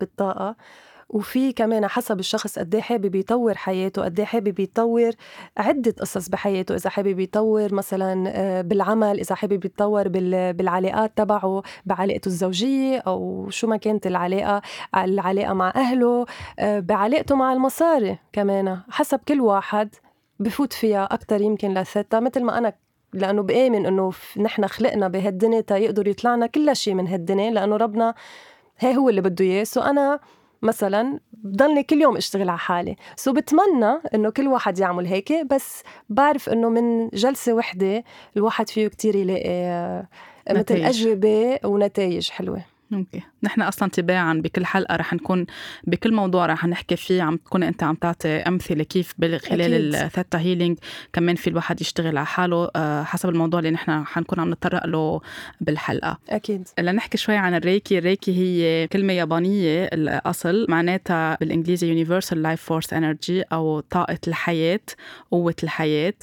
بالطاقة. 0.00 0.56
وفي 1.08 1.52
كمان 1.52 1.86
حسب 1.86 2.20
الشخص 2.20 2.58
قد 2.58 2.74
إيه 2.74 2.82
حابب 2.82 3.14
يطور 3.14 3.54
حياته 3.54 4.04
قد 4.04 4.18
إيه 4.18 4.26
حابب 4.26 4.60
يطور 4.60 5.12
عدة 5.56 5.94
قصص 6.00 6.28
بحياته. 6.28 6.74
إذا 6.74 6.90
حابب 6.90 7.20
يطور 7.20 7.74
مثلا 7.74 8.24
آه، 8.28 8.60
بالعمل 8.60 9.20
إذا 9.20 9.34
حابب 9.34 9.64
يتطور 9.64 10.08
بال... 10.08 10.52
بالعلاقات 10.52 11.12
تبعه 11.16 11.62
بعلاقته 11.86 12.28
الزوجية 12.28 12.98
أو 12.98 13.46
شو 13.50 13.66
ما 13.66 13.76
كانت 13.76 14.06
العلاقة 14.06 14.62
العلاقة 14.96 15.52
مع 15.54 15.72
أهله 15.76 16.26
آه، 16.58 16.80
بعلاقته 16.80 17.34
مع 17.36 17.52
المصاري 17.52 18.18
كمان. 18.32 18.80
حسب 18.90 19.20
كل 19.28 19.40
واحد 19.40 19.94
بفوت 20.40 20.72
فيها 20.72 21.04
أكثر 21.04 21.40
يمكن 21.40 21.74
للثتا 21.74 22.20
مثل 22.20 22.42
ما 22.44 22.58
أنا 22.58 22.72
لأنه 23.12 23.42
بآمن 23.42 23.86
إنه 23.86 24.12
نحن 24.36 24.66
خلقنا 24.66 25.08
بهالدنيا 25.08 25.60
تا 25.60 25.76
يقدر 25.76 26.08
يطلع 26.08 26.34
لنا 26.34 26.46
كل 26.46 26.76
شيء 26.76 26.94
من 26.94 27.08
هالدنيا 27.08 27.50
لأنه 27.50 27.76
ربنا 27.76 28.14
هي 28.78 28.96
هو 28.96 29.08
اللي 29.08 29.20
بده 29.20 29.44
إياه. 29.44 29.64
so 29.64 29.80
أنا 29.80 30.20
مثلا 30.62 31.20
بضلني 31.32 31.82
كل 31.82 32.00
يوم 32.00 32.16
أشتغل 32.16 32.48
على 32.48 32.58
حالي. 32.58 32.96
so 33.16 33.32
بتمنى 33.32 34.00
إنه 34.14 34.30
كل 34.30 34.48
واحد 34.48 34.78
يعمل 34.78 35.06
هيك 35.06 35.32
بس 35.50 35.82
بعرف 36.08 36.48
إنه 36.48 36.68
من 36.68 37.08
جلسة 37.08 37.52
وحدة 37.54 38.04
الواحد 38.36 38.68
فيه 38.68 38.88
كتير 38.88 39.16
يلاقي 39.16 39.50
آه، 39.50 40.06
مثل. 40.50 40.56
أجوبة 40.88 41.58
ونتائج 41.64 42.30
حلوة. 42.30 42.62
أوكي. 42.92 43.22
نحن 43.42 43.62
أصلا 43.62 43.88
تباعا 43.90 44.34
بكل 44.34 44.66
حلقة 44.66 44.96
رح 44.96 45.14
نكون 45.14 45.46
بكل 45.84 46.14
موضوع 46.14 46.46
رح 46.46 46.66
نحكي 46.66 46.96
فيه 46.96 47.22
عم 47.22 47.36
تكون 47.36 47.62
أنت 47.62 47.82
عم 47.82 47.94
تعطي 47.94 48.28
أمثلة 48.28 48.84
كيف 48.84 49.14
خلال 49.22 49.94
ال 49.94 50.01
theta 50.01 50.38
healing 50.38 50.78
كمان 51.12 51.36
في 51.36 51.50
الواحد 51.50 51.80
يشتغل 51.80 52.18
على 52.18 52.26
حاله 52.26 52.70
آه، 52.76 53.02
حسب 53.02 53.28
الموضوع 53.28 53.58
اللي 53.60 53.70
نحن 53.70 54.04
حنكون 54.04 54.40
عم 54.40 54.50
نتطرق 54.50 54.86
له 54.86 55.20
بالحلقة. 55.60 56.18
أكيد. 56.28 56.68
لنحكي 56.78 57.18
شوي 57.18 57.36
عن 57.36 57.54
الريكي. 57.54 57.98
الريكي 57.98 58.38
هي 58.38 58.86
كلمة 58.86 59.12
يابانية 59.12 59.84
الأصل 59.84 60.66
معناتها 60.68 61.36
بالإنجليزي 61.40 61.88
universal 61.88 62.42
life 62.42 62.62
force 62.62 62.92
energy 62.92 63.42
أو 63.42 63.80
طاقة 63.80 64.18
الحياة 64.28 64.80
قوة 65.30 65.56
الحياة. 65.62 66.14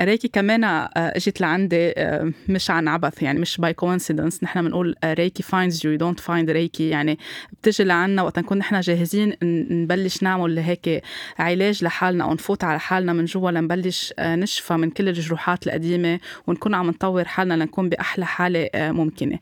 ريكي 0.00 0.28
كمان 0.28 0.64
آه، 0.64 0.90
إجت 0.96 1.40
لعندي 1.40 1.92
آه، 1.96 2.32
مش 2.48 2.70
عن 2.70 2.88
عبث 2.88 3.22
يعني 3.22 3.38
مش 3.38 3.58
by 3.58 3.72
coincidence 3.74 4.44
نحن 4.44 4.62
بنقول 4.62 4.94
ريكي 5.04 5.42
finds 5.42 5.86
you, 5.90 5.96
you 5.96 6.05
don't 6.05 6.20
find 6.20 6.50
ريكي 6.50 6.88
يعني 6.88 7.18
بتجي 7.52 7.84
لعنا 7.84 8.22
وقت 8.22 8.38
نكون 8.38 8.58
نحن 8.58 8.80
جاهزين 8.80 9.34
نبلش 9.70 10.22
نعمل 10.22 10.58
هيك 10.58 11.02
علاج 11.38 11.84
لحالنا 11.84 12.24
أو 12.24 12.34
نفوت 12.34 12.64
على 12.64 12.80
حالنا 12.80 13.12
من 13.12 13.24
جوا 13.24 13.50
لنبلش 13.50 14.14
آه، 14.18 14.36
نشفى 14.36 14.74
من 14.74 14.90
كل 14.90 15.08
الجروحات 15.08 15.66
القديمة 15.66 16.20
ونكون 16.46 16.74
عم 16.74 16.86
نطور 16.86 17.24
حالنا 17.24 17.54
لنكون 17.54 17.88
بأحلى 17.88 18.26
حالة 18.26 18.68
ممكنة. 18.74 19.38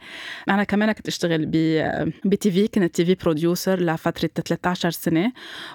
أنا 0.48 0.64
كمان 0.64 0.92
كنت 0.92 1.08
أشتغل 1.08 1.46
ب 2.24 2.34
TV 2.34 2.68
كنت 2.68 2.94
TV 2.94 3.14
producer 3.14 3.80
لفترة 3.80 4.30
13 4.34 4.90
سنة 4.90 5.32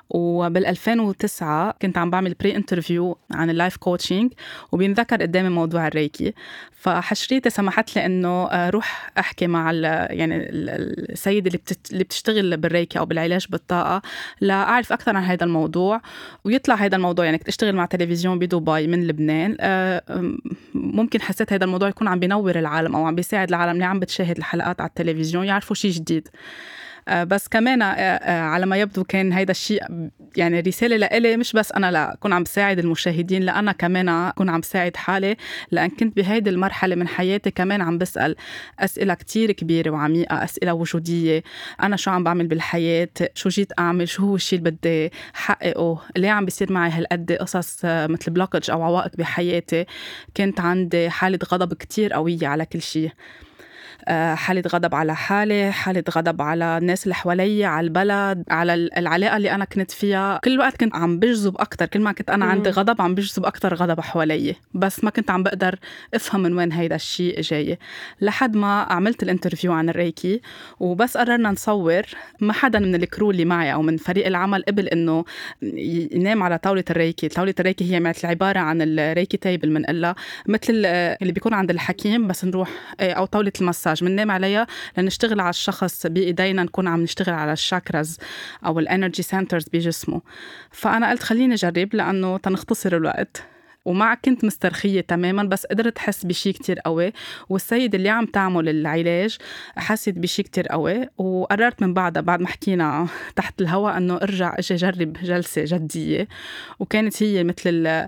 وبال 0.09 0.65
2009 0.65 1.75
كنت 1.81 1.97
عم 1.97 2.09
بعمل 2.09 2.33
pre-interview 2.33 3.17
عن 3.31 3.49
ال 3.49 3.55
life 3.55 3.77
coaching 3.77 4.33
وبينذكر 4.71 5.21
قدامي 5.21 5.49
موضوع 5.49 5.87
الريكي. 5.87 6.33
فحشريتي 6.71 7.49
سمحت 7.49 7.95
لي 7.95 8.05
إنه 8.05 8.47
آه، 8.47 8.69
روح 8.69 9.11
أحكي 9.19 9.47
مع 9.47 9.71
يعني 9.71 10.47
السيده 10.69 11.59
اللي 11.91 12.03
بتشتغل 12.03 12.57
بالريكي 12.57 12.99
أو 12.99 13.05
بالعلاج 13.05 13.45
بالطاقة 13.49 14.01
لاعرف 14.41 14.93
أكثر 14.93 15.15
عن 15.17 15.23
هذا 15.23 15.43
الموضوع. 15.43 16.01
ويطلع 16.45 16.75
هذا 16.75 16.95
الموضوع 16.95 17.25
يعني 17.25 17.37
كنت 17.37 17.47
أشتغل 17.47 17.75
مع 17.75 17.85
تلفزيون 17.85 18.39
بدبي 18.39 18.87
من 18.87 19.07
لبنان. 19.07 19.57
آه، 19.59 20.01
ممكن 20.73 21.21
حسيت 21.21 21.53
هذا 21.53 21.65
الموضوع 21.65 21.89
يكون 21.89 22.07
عم 22.07 22.19
بينور 22.19 22.59
العالم 22.59 22.95
أو 22.95 23.05
عم 23.05 23.15
بيساعد 23.15 23.49
العالم 23.49 23.71
اللي 23.71 23.85
عم 23.85 23.99
بتشاهد 23.99 24.37
الحلقات 24.37 24.81
على 24.81 24.89
التلفزيون 24.89 25.45
يعرفوا 25.45 25.75
شيء 25.75 25.91
جديد. 25.91 26.27
بس 27.09 27.47
كمان 27.47 27.81
آه، 27.81 27.85
آه، 27.85 28.41
على 28.41 28.65
ما 28.65 28.77
يبدو 28.77 29.03
كان 29.03 29.33
هيدا 29.33 29.51
الشيء 29.51 29.83
يعني 30.37 30.59
رسالة 30.59 30.97
لإلي 30.97 31.37
مش 31.37 31.53
بس 31.53 31.71
أنا 31.71 31.91
لأكون 31.91 32.33
عم 32.33 32.43
بساعد 32.43 32.79
المشاهدين 32.79 33.43
لأنا 33.43 33.71
كمان 33.71 34.09
أكون 34.09 34.49
عم 34.49 34.59
بساعد 34.59 34.97
حالي 34.97 35.35
لأن 35.71 35.89
كنت 35.89 36.15
بهيدي 36.17 36.49
المرحلة 36.49 36.95
من 36.95 37.07
حياتي 37.07 37.51
كمان 37.51 37.81
عم 37.81 37.97
بسأل 37.97 38.35
أسئلة 38.79 39.13
كتير 39.13 39.51
كبيرة 39.51 39.89
وعميقة 39.89 40.43
أسئلة 40.43 40.73
وجودية 40.73 41.43
أنا 41.83 41.95
شو 41.95 42.11
عم 42.11 42.23
بعمل 42.23 42.47
بالحياة 42.47 43.09
شو 43.35 43.49
جيت 43.49 43.71
أعمل 43.79 44.09
شو 44.09 44.23
هو 44.23 44.35
الشيء 44.35 44.59
اللي 44.59 44.71
بدي 44.71 45.11
حققه 45.33 46.01
ليه 46.17 46.29
عم 46.29 46.45
بيصير 46.45 46.71
معي 46.71 46.91
هالقد 46.91 47.31
قصص 47.31 47.79
مثل 47.85 48.31
بلوكج 48.31 48.71
أو 48.71 48.83
عوائق 48.83 49.15
بحياتي 49.17 49.85
كنت 50.37 50.59
عندي 50.59 51.09
حالة 51.09 51.39
غضب 51.51 51.73
كتير 51.73 52.13
قوية 52.13 52.47
على 52.47 52.65
كل 52.65 52.81
شيء. 52.81 53.09
آه، 53.09 53.52
حالة 54.33 54.63
غضب 54.67 54.95
على 54.95 55.15
حالي 55.15 55.71
حالة 55.71 56.03
غضب 56.11 56.41
على 56.41 56.77
الناس 56.77 57.03
اللي 57.03 57.15
حوالي 57.15 57.65
على 57.65 57.85
البلد 57.85 58.43
على 58.49 58.73
العلاقة 58.73 59.37
اللي 59.37 59.51
أنا 59.51 59.65
كنت 59.65 59.91
فيها. 59.91 60.39
كل 60.43 60.59
وقت 60.59 60.77
كنت 60.77 60.95
عم 60.95 61.19
بجذب 61.19 61.55
أكتر 61.57 61.85
كل 61.85 61.99
ما 61.99 62.11
كنت 62.11 62.29
أنا 62.29 62.45
عندي 62.45 62.69
غضب 62.69 63.01
عم 63.01 63.15
بجذب 63.15 63.45
أكتر 63.45 63.73
غضب 63.73 63.99
حوالي. 64.01 64.55
بس 64.73 65.03
ما 65.03 65.09
كنت 65.09 65.31
عم 65.31 65.43
بقدر 65.43 65.75
أفهم 66.13 66.43
من 66.43 66.57
وين 66.57 66.71
هيدا 66.71 66.95
الشيء 66.95 67.41
جاي 67.41 67.77
لحد 68.21 68.55
ما 68.55 68.81
عملت 68.81 69.23
ال 69.23 69.28
interview 69.28 69.73
عن 69.73 69.89
الريكي 69.89 70.41
وبس 70.79 71.17
قررنا 71.17 71.51
نصور. 71.51 72.01
ما 72.39 72.53
حدا 72.53 72.79
من 72.79 72.95
ال 72.95 73.02
crew 73.02 73.31
اللي 73.31 73.45
معي 73.45 73.73
أو 73.73 73.81
من 73.81 73.97
فريق 73.97 74.27
العمل 74.27 74.63
قبل 74.67 74.87
إنه 74.87 75.25
ينام 76.11 76.43
على 76.43 76.57
طاولة 76.57 76.83
الريكي. 76.89 77.27
طاولة 77.27 77.55
الريكي 77.59 77.93
هي 77.93 77.99
مثل 77.99 78.27
عبارة 78.27 78.59
عن 78.59 78.81
الريكي 78.81 79.37
table 79.37 79.69
بنقلها 79.69 80.15
مثل 80.47 80.73
اللي 81.21 81.33
بيكون 81.33 81.53
عند 81.53 81.69
الحكيم 81.69 82.27
بس 82.27 82.45
نروح 82.45 82.69
إيه، 82.99 83.13
أو 83.13 83.25
طاولة 83.25 83.51
المساج. 83.61 83.92
مساج 83.93 84.09
بننام 84.09 84.31
عليها 84.31 84.67
لنشتغل 84.97 85.39
على 85.39 85.49
الشخص 85.49 86.07
بإيدينا 86.07 86.63
نكون 86.63 86.87
عم 86.87 87.01
نشتغل 87.01 87.33
على 87.33 87.53
ال 87.53 87.61
chakras 87.61 88.17
أو 88.65 88.79
ال 88.79 88.85
energy 88.85 89.23
centers 89.23 89.65
بجسمه. 89.73 90.21
فأنا 90.71 91.09
قلت 91.09 91.23
خليني 91.23 91.53
أجرب 91.53 91.95
لأنه 91.95 92.37
تنختصر 92.37 92.95
الوقت. 92.95 93.43
وما 93.85 94.13
كنت 94.15 94.45
مسترخية 94.45 95.01
تماما 95.01 95.43
بس 95.43 95.65
قدرت 95.65 95.97
أحس 95.97 96.25
بشي 96.25 96.53
كتير 96.53 96.79
قوي. 96.79 97.13
والسيد 97.49 97.95
اللي 97.95 98.09
عم 98.09 98.25
تعمل 98.25 98.69
العلاج 98.69 99.37
حست 99.77 100.09
بشي 100.09 100.43
كتير 100.43 100.67
قوي 100.67 101.09
وقررت 101.17 101.81
من 101.81 101.93
بعدها 101.93 102.21
بعد 102.21 102.41
ما 102.41 102.47
حكينا 102.47 103.07
تحت 103.35 103.61
الهوا 103.61 103.97
أنه 103.97 104.15
أرجع 104.15 104.55
أجي 104.59 104.73
أجرب 104.73 105.13
جلسة 105.13 105.63
جدية. 105.65 106.27
وكانت 106.79 107.23
هي 107.23 107.43
مثل 107.43 108.07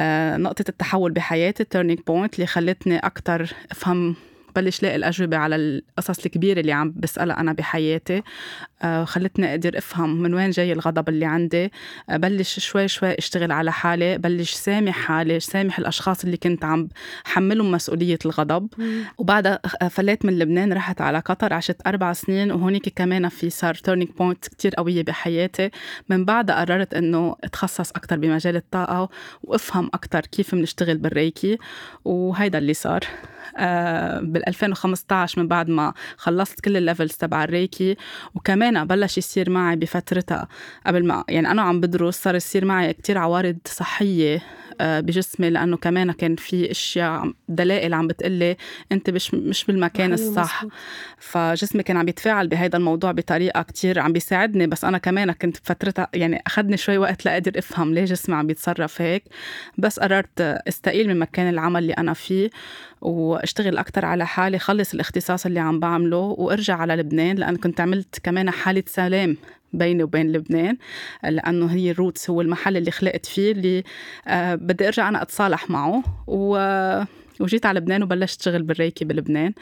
آه، 0.00 0.36
نقطة 0.36 0.64
التحول 0.68 1.12
بحياتي 1.12 1.62
ال 1.62 1.67
turning 1.67 2.00
point 2.06 2.34
اللي 2.34 2.46
خلتني 2.46 2.98
أكتر 2.98 3.52
أفهم 3.70 4.16
بلش 4.56 4.82
لاقي 4.82 4.96
الأجوبة 4.96 5.36
على 5.36 5.56
القصص 5.56 6.24
الكبيرة 6.24 6.60
اللي 6.60 6.72
عم 6.72 6.94
بسألها 6.96 7.40
أنا 7.40 7.52
بحياتي. 7.52 8.22
آه، 8.82 9.04
خلتني 9.04 9.50
أقدر 9.50 9.78
أفهم 9.78 10.22
من 10.22 10.34
وين 10.34 10.50
جاي 10.50 10.72
الغضب 10.72 11.08
اللي 11.08 11.26
عندي. 11.26 11.72
آه، 12.10 12.16
بلش 12.16 12.58
شوي 12.60 12.88
شوي 12.88 13.18
أشتغل 13.18 13.52
على 13.52 13.72
حالي 13.72 14.18
بلش 14.18 14.52
سامح 14.52 14.94
حالي 14.94 15.40
سامح 15.40 15.78
الأشخاص 15.78 16.24
اللي 16.24 16.36
كنت 16.36 16.64
عم 16.64 16.88
حملهم 17.24 17.70
مسؤولية 17.70 18.18
الغضب. 18.24 18.68
وبعدها 19.18 19.60
آه، 19.82 19.88
فليت 19.88 20.24
من 20.24 20.38
لبنان 20.38 20.72
رحت 20.72 21.00
على 21.00 21.18
قطر 21.18 21.52
عشت 21.52 21.76
أربع 21.86 22.12
سنين 22.12 22.52
وهونيك 22.52 22.88
كمان 22.96 23.28
في 23.28 23.50
صار 23.50 23.74
turning 23.74 24.10
point 24.18 24.48
كتير 24.48 24.74
قوية 24.74 25.04
بحياتي. 25.04 25.70
من 26.08 26.24
بعدها 26.24 26.60
قررت 26.60 26.94
إنه 26.94 27.36
أتخصص 27.44 27.90
أكتر 27.90 28.16
بمجال 28.16 28.56
الطاقة 28.56 29.08
وأفهم 29.42 29.90
أكتر 29.94 30.20
كيف 30.20 30.54
بنشتغل 30.54 30.98
بالريكي 30.98 31.58
وهيدا 32.04 32.58
اللي 32.58 32.74
صار. 32.74 33.00
بال 34.40 34.48
2015 34.48 35.40
من 35.42 35.48
بعد 35.48 35.68
ما 35.68 35.92
خلصت 36.16 36.60
كل 36.60 36.76
الليفلز 36.76 37.12
تبع 37.12 37.44
الريكي 37.44 37.96
وكمان 38.34 38.84
بلش 38.84 39.18
يصير 39.18 39.50
معي 39.50 39.76
بفترتها 39.76 40.48
قبل 40.86 41.06
ما 41.06 41.24
يعني 41.28 41.50
أنا 41.50 41.62
عم 41.62 41.80
بدرس 41.80 42.22
صار 42.22 42.34
يصير 42.34 42.64
معي 42.64 42.92
كتير 42.92 43.18
عوارض 43.18 43.58
صحية 43.64 44.42
بجسمي 44.80 45.50
لأنه 45.50 45.76
كمان 45.76 46.12
كان 46.12 46.36
في 46.36 46.70
أشياء 46.70 47.32
دلائل 47.48 47.94
عم 47.94 48.06
بتقلي 48.06 48.56
أنت 48.92 49.10
مش 49.10 49.34
مش 49.34 49.64
بالمكان 49.64 50.12
الصح. 50.12 50.64
فجسمي 51.18 51.82
كان 51.82 51.96
عم 51.96 52.08
يتفاعل 52.08 52.48
بهذا 52.48 52.76
الموضوع 52.76 53.12
بطريقة 53.12 53.62
كتير 53.62 53.98
عم 53.98 54.12
بيساعدني 54.12 54.66
بس 54.66 54.84
أنا 54.84 54.98
كمان 54.98 55.32
كنت 55.32 55.56
بفترتها 55.60 56.08
يعني 56.14 56.42
أخذني 56.46 56.76
شوي 56.76 56.98
وقت 56.98 57.24
لاقدر 57.24 57.58
أفهم 57.58 57.94
ليه 57.94 58.04
جسمي 58.04 58.34
عم 58.36 58.46
بيتصرف 58.46 59.02
هيك. 59.02 59.24
بس 59.78 60.00
قررت 60.00 60.40
أستقيل 60.40 61.08
من 61.08 61.18
مكان 61.18 61.48
العمل 61.48 61.82
اللي 61.82 61.92
أنا 61.92 62.12
فيه 62.12 62.50
وأشتغل 63.00 63.78
أكثر 63.78 64.04
على 64.04 64.26
حالي 64.26 64.58
خلص 64.58 64.94
الاختصاص 64.94 65.46
اللي 65.46 65.60
عم 65.60 65.80
بعمله 65.80 66.16
وأرجع 66.16 66.76
على 66.76 66.96
لبنان 66.96 67.36
لأن 67.36 67.56
كنت 67.56 67.80
عملت 67.80 68.18
كمان 68.22 68.50
حالة 68.50 68.82
سلام 68.86 69.36
بيني 69.72 70.02
وبين 70.02 70.32
لبنان 70.32 70.76
لأنه 71.24 71.66
هي 71.66 71.90
الروتس 71.90 72.30
هو 72.30 72.40
المحل 72.40 72.76
اللي 72.76 72.90
خلقت 72.90 73.26
فيه 73.26 73.52
اللي 73.52 73.84
آه 74.28 74.54
بدي 74.54 74.86
أرجع 74.86 75.08
أنا 75.08 75.22
أتصالح 75.22 75.70
معه 75.70 76.02
و 76.26 76.58
وجيت 77.40 77.66
على 77.66 77.80
لبنان 77.80 78.02
وبلشت 78.02 78.42
شغل 78.42 78.62
بالريكي 78.62 79.04
بلبنان. 79.04 79.52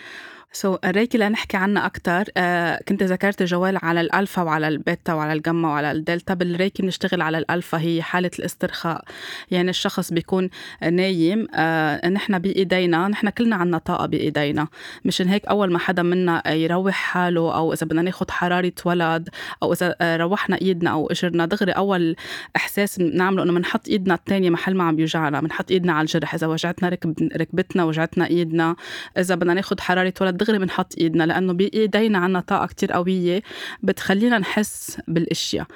so, 0.53 0.79
الريكي 0.85 1.19
لنحكي 1.19 1.57
عنها 1.57 1.87
أكتر 1.87 2.25
uh, 2.25 2.83
كنت 2.89 3.03
ذكرت 3.03 3.43
جوا 3.43 3.79
على 3.83 4.01
الألفا 4.01 4.43
وعلى 4.43 4.69
البيتا 4.69 5.13
وعلى 5.13 5.33
الجاما 5.33 5.69
وعلى 5.69 5.93
الدلتا. 5.93 6.35
بالريكي 6.35 6.83
بنشتغل 6.83 7.23
على 7.23 7.39
الألفا 7.39 7.79
هي 7.79 8.03
حالة 8.03 8.31
الاسترخاء. 8.39 9.05
يعني 9.51 9.71
الشخص 9.71 10.13
بيكون 10.13 10.51
نايم 10.83 11.47
uh, 11.47 12.07
نحن 12.07 12.39
بإيدينا 12.39 13.09
نحن 13.09 13.29
كلنا 13.31 13.57
عنا 13.57 13.79
طاقة 13.79 14.07
بإيدينا. 14.07 14.69
مشان 15.05 15.29
هيك 15.29 15.47
أول 15.47 15.73
ما 15.73 15.79
حدا 15.79 16.03
منا 16.03 16.49
يروح 16.49 16.95
حاله 16.95 17.55
أو 17.55 17.73
إذا 17.73 17.87
بدنا 17.87 18.03
ناخد 18.03 18.31
حرارة 18.31 18.73
ولد 18.85 19.29
أو 19.63 19.73
إذا 19.73 19.97
روحنا 20.03 20.59
إيدنا 20.63 20.91
أو 20.91 21.07
إجرنا 21.07 21.47
دغري 21.47 21.73
أول 21.73 22.17
إحساس 22.57 22.99
بنعمله 22.99 23.43
إنه 23.43 23.53
بنحط 23.53 23.89
إيدنا 23.89 24.15
الثانية 24.15 24.51
محل 24.51 24.75
ما 24.75 24.85
عم 24.85 24.97
بيوجعنا 24.97 25.41
بنحط 25.41 25.71
إيدنا 25.71 25.93
على 25.93 26.03
الجرح. 26.03 26.35
إذا 26.35 26.47
وجعتنا 26.47 26.89
ركب 26.89 27.29
ركبتنا 27.37 27.85
وجعتنا 27.85 28.27
إيدنا. 28.27 28.77
إذا 29.19 29.35
بدنا 29.35 29.55
ناخد 29.55 29.81
حرارة 29.81 30.15
ولد 30.21 30.38
دغري 30.39 30.59
بنحط 30.59 30.95
إيدنا 31.01 31.25
لأنه 31.25 31.53
بإيدينا 31.53 32.19
عنا 32.19 32.41
طاقة 32.41 32.67
كتير 32.67 32.93
قوية 32.93 33.43
بتخلينا 33.83 34.39
نحس 34.39 34.99
بالأشياء. 35.09 35.67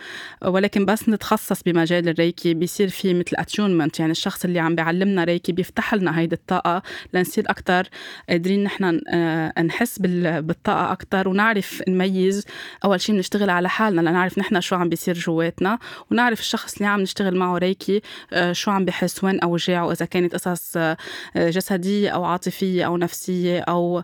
ولكن 0.44 0.84
بس 0.86 1.08
نتخصص 1.08 1.62
بمجال 1.62 2.08
الريكي 2.08 2.54
بيصير 2.54 2.88
في 2.88 3.14
مثل 3.14 3.36
attunement 3.36 4.00
يعني 4.00 4.12
الشخص 4.12 4.44
اللي 4.44 4.58
عم 4.58 4.74
بيعلمنا 4.74 5.24
ريكي 5.24 5.52
بيفتح 5.52 5.94
لنا 5.94 6.18
هيدي 6.18 6.34
الطاقة 6.34 6.82
لنصير 7.14 7.44
أكثر 7.50 7.88
قادرين 8.28 8.64
نحن 8.64 9.00
آه، 9.08 9.62
نحس 9.62 9.98
بالطاقة 9.98 10.92
أكثر 10.92 11.28
ونعرف 11.28 11.82
نميز 11.88 12.44
أول 12.84 13.00
شيء 13.00 13.16
نشتغل 13.16 13.50
على 13.50 13.68
حالنا 13.68 14.00
لنعرف 14.00 14.38
نحن 14.38 14.60
شو 14.60 14.76
عم 14.76 14.88
بيصير 14.88 15.14
جواتنا 15.14 15.78
ونعرف 16.10 16.40
الشخص 16.40 16.74
اللي 16.74 16.86
عم 16.86 17.00
نشتغل 17.00 17.36
معه 17.36 17.58
ريكي 17.58 18.02
آه، 18.32 18.52
شو 18.52 18.70
عم 18.70 18.84
بحس 18.84 19.24
وين 19.24 19.40
أوجاعه 19.40 19.92
إذا 19.92 20.06
كانت 20.06 20.34
قصص 20.34 20.76
آه، 20.76 20.96
جسدية 21.36 22.10
أو 22.10 22.24
عاطفية 22.24 22.86
أو 22.86 22.96
نفسية 22.96 23.60
أو 23.60 24.02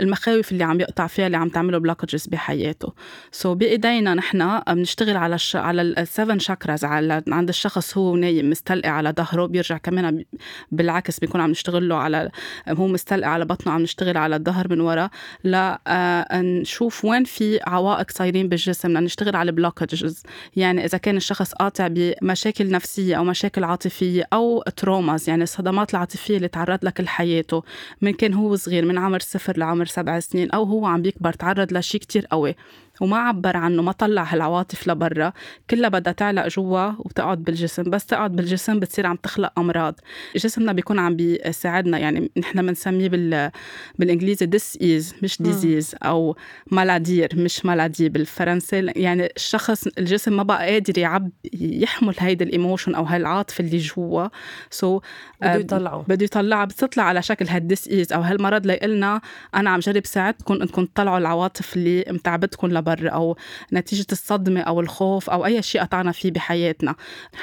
المخاوف 0.00 0.52
اللي 0.52 0.64
عم 0.64 0.80
يقطع 0.80 1.06
فيها 1.06 1.26
اللي 1.26 1.36
عم 1.36 1.48
تعمله 1.48 1.78
blockages 1.78 2.26
بحياته. 2.26 2.92
so 3.32 3.56
بإيدينا 3.56 4.14
نحن 4.14 4.60
بنشتغل 4.68 5.16
على 5.16 5.34
الش... 5.34 5.56
على 5.56 5.82
ال 5.82 5.91
seven 5.91 6.38
chakras 6.38 6.84
على 6.84 7.22
عند 7.28 7.48
الشخص 7.48 7.98
هو 7.98 8.16
نايم 8.16 8.50
مستلقي 8.50 8.88
على 8.88 9.14
ظهره 9.16 9.46
بيرجع 9.46 9.76
كمان 9.76 10.24
بالعكس 10.70 11.20
بيكون 11.20 11.40
عم 11.40 11.50
نشتغل 11.50 11.88
له 11.88 11.96
على 11.96 12.30
هو 12.68 12.86
مستلقي 12.86 13.30
على 13.30 13.44
بطنه 13.44 13.72
عم 13.72 13.82
نشتغل 13.82 14.16
على 14.16 14.36
الظهر 14.36 14.68
من 14.70 14.80
ورا. 14.80 15.10
لا 15.44 15.80
آه 15.86 16.62
وين 17.04 17.24
في 17.24 17.60
عوائق 17.66 18.10
صايرين 18.10 18.48
بالجسم 18.48 18.98
لنشتغل 18.98 19.36
على 19.36 19.52
blockages 19.52 20.22
يعني 20.56 20.84
إذا 20.84 20.98
كان 20.98 21.16
الشخص 21.16 21.52
قاطع 21.52 21.88
بمشاكل 21.90 22.70
نفسية 22.70 23.16
أو 23.16 23.24
مشاكل 23.24 23.64
عاطفية 23.64 24.28
أو 24.32 24.62
traumas 24.76 25.28
يعني 25.28 25.42
الصدمات 25.42 25.90
العاطفية 25.90 26.36
اللي 26.36 26.48
تعرض 26.48 26.78
لها 26.82 26.92
كل 26.92 27.08
حياته 27.08 27.62
من 28.02 28.12
كان 28.12 28.34
هو 28.34 28.56
صغير 28.56 28.84
من 28.84 28.98
عمر 28.98 29.20
صفر 29.20 29.58
لعمر 29.58 29.81
سبع 29.84 30.20
سنين 30.20 30.50
أو 30.50 30.64
هو 30.64 30.86
عم 30.86 31.02
بيكبر 31.02 31.32
تعرض 31.32 31.72
لشيء 31.72 32.00
كتير 32.00 32.26
قوي. 32.26 32.54
وما 33.00 33.16
عبر 33.16 33.56
عنه 33.56 33.82
ما 33.82 33.92
طلع 33.92 34.22
هالعواطف 34.22 34.88
لبرا. 34.88 35.32
كلها 35.70 35.88
بدها 35.88 36.12
تعلق 36.12 36.48
جوا 36.48 36.92
وتقعد 36.98 37.44
بالجسم 37.44 37.82
بس 37.82 38.06
تقعد 38.06 38.36
بالجسم 38.36 38.80
بتصير 38.80 39.06
عم 39.06 39.16
تخلق 39.16 39.58
أمراض. 39.58 40.00
جسمنا 40.36 40.72
بيكون 40.72 40.98
عم 40.98 41.16
بيساعدنا 41.16 41.98
يعني 41.98 42.30
نحن 42.36 42.66
بنسميه 42.66 43.08
بال 43.08 43.50
بالإنجليزي 43.98 44.46
dis-ease 44.46 45.14
مش 45.22 45.42
disease 45.42 45.94
أو 46.02 46.36
mal 46.70 46.92
à 46.92 46.99
dire 46.99 47.28
مش 47.34 47.66
maladie 47.66 48.08
بالفرنسي 48.08 48.86
يعني 48.96 49.28
الشخص 49.36 49.86
الجسم 49.86 50.36
ما 50.36 50.42
بقى 50.42 50.70
قادر 50.72 50.98
يعب 50.98 51.30
يحمل 51.54 52.14
هيدا 52.18 52.44
ال 52.44 52.50
emotion 52.50 52.94
أو 52.94 53.04
هاي 53.04 53.16
العاطفه 53.16 53.64
اللي 53.64 53.78
جوا. 53.78 54.28
so, 54.70 55.02
بده 55.42 55.54
يطلعه. 55.54 56.04
بده 56.08 56.24
يطلعها 56.24 56.64
بتطلع 56.64 57.02
على 57.04 57.22
شكل 57.22 57.48
هال 57.48 57.88
dis-ease 57.88 58.12
أو 58.12 58.20
هالمرض. 58.20 58.66
ليقلنا 58.66 59.20
أنا 59.54 59.70
عم 59.70 59.80
جرب 59.80 60.06
ساعدكم 60.06 60.54
إنكم 60.54 60.84
تطلعوا 60.84 61.18
العواطف 61.18 61.76
اللي 61.76 62.04
متعبتكم 62.10 62.66
لبرا 62.82 63.12
أو 63.12 63.36
نتيجة 63.72 64.06
الصدمة 64.12 64.60
أو 64.60 64.80
الخوف 64.80 65.30
أو 65.30 65.46
أي 65.46 65.62
شيء 65.62 65.80
قطعنا 65.80 66.12
فيه 66.12 66.30
بحياتنا. 66.30 66.94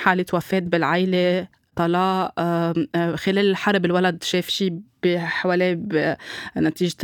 حالة 0.04 0.26
وفاة 0.34 0.60
بالعائله 0.60 1.48
طلاق 1.76 2.40
خلال 3.16 3.50
الحرب 3.50 3.86
الولد 3.86 4.24
شاف 4.24 4.50
شيء 4.50 4.80
حواليه 5.08 5.80
نتيجة 6.58 6.96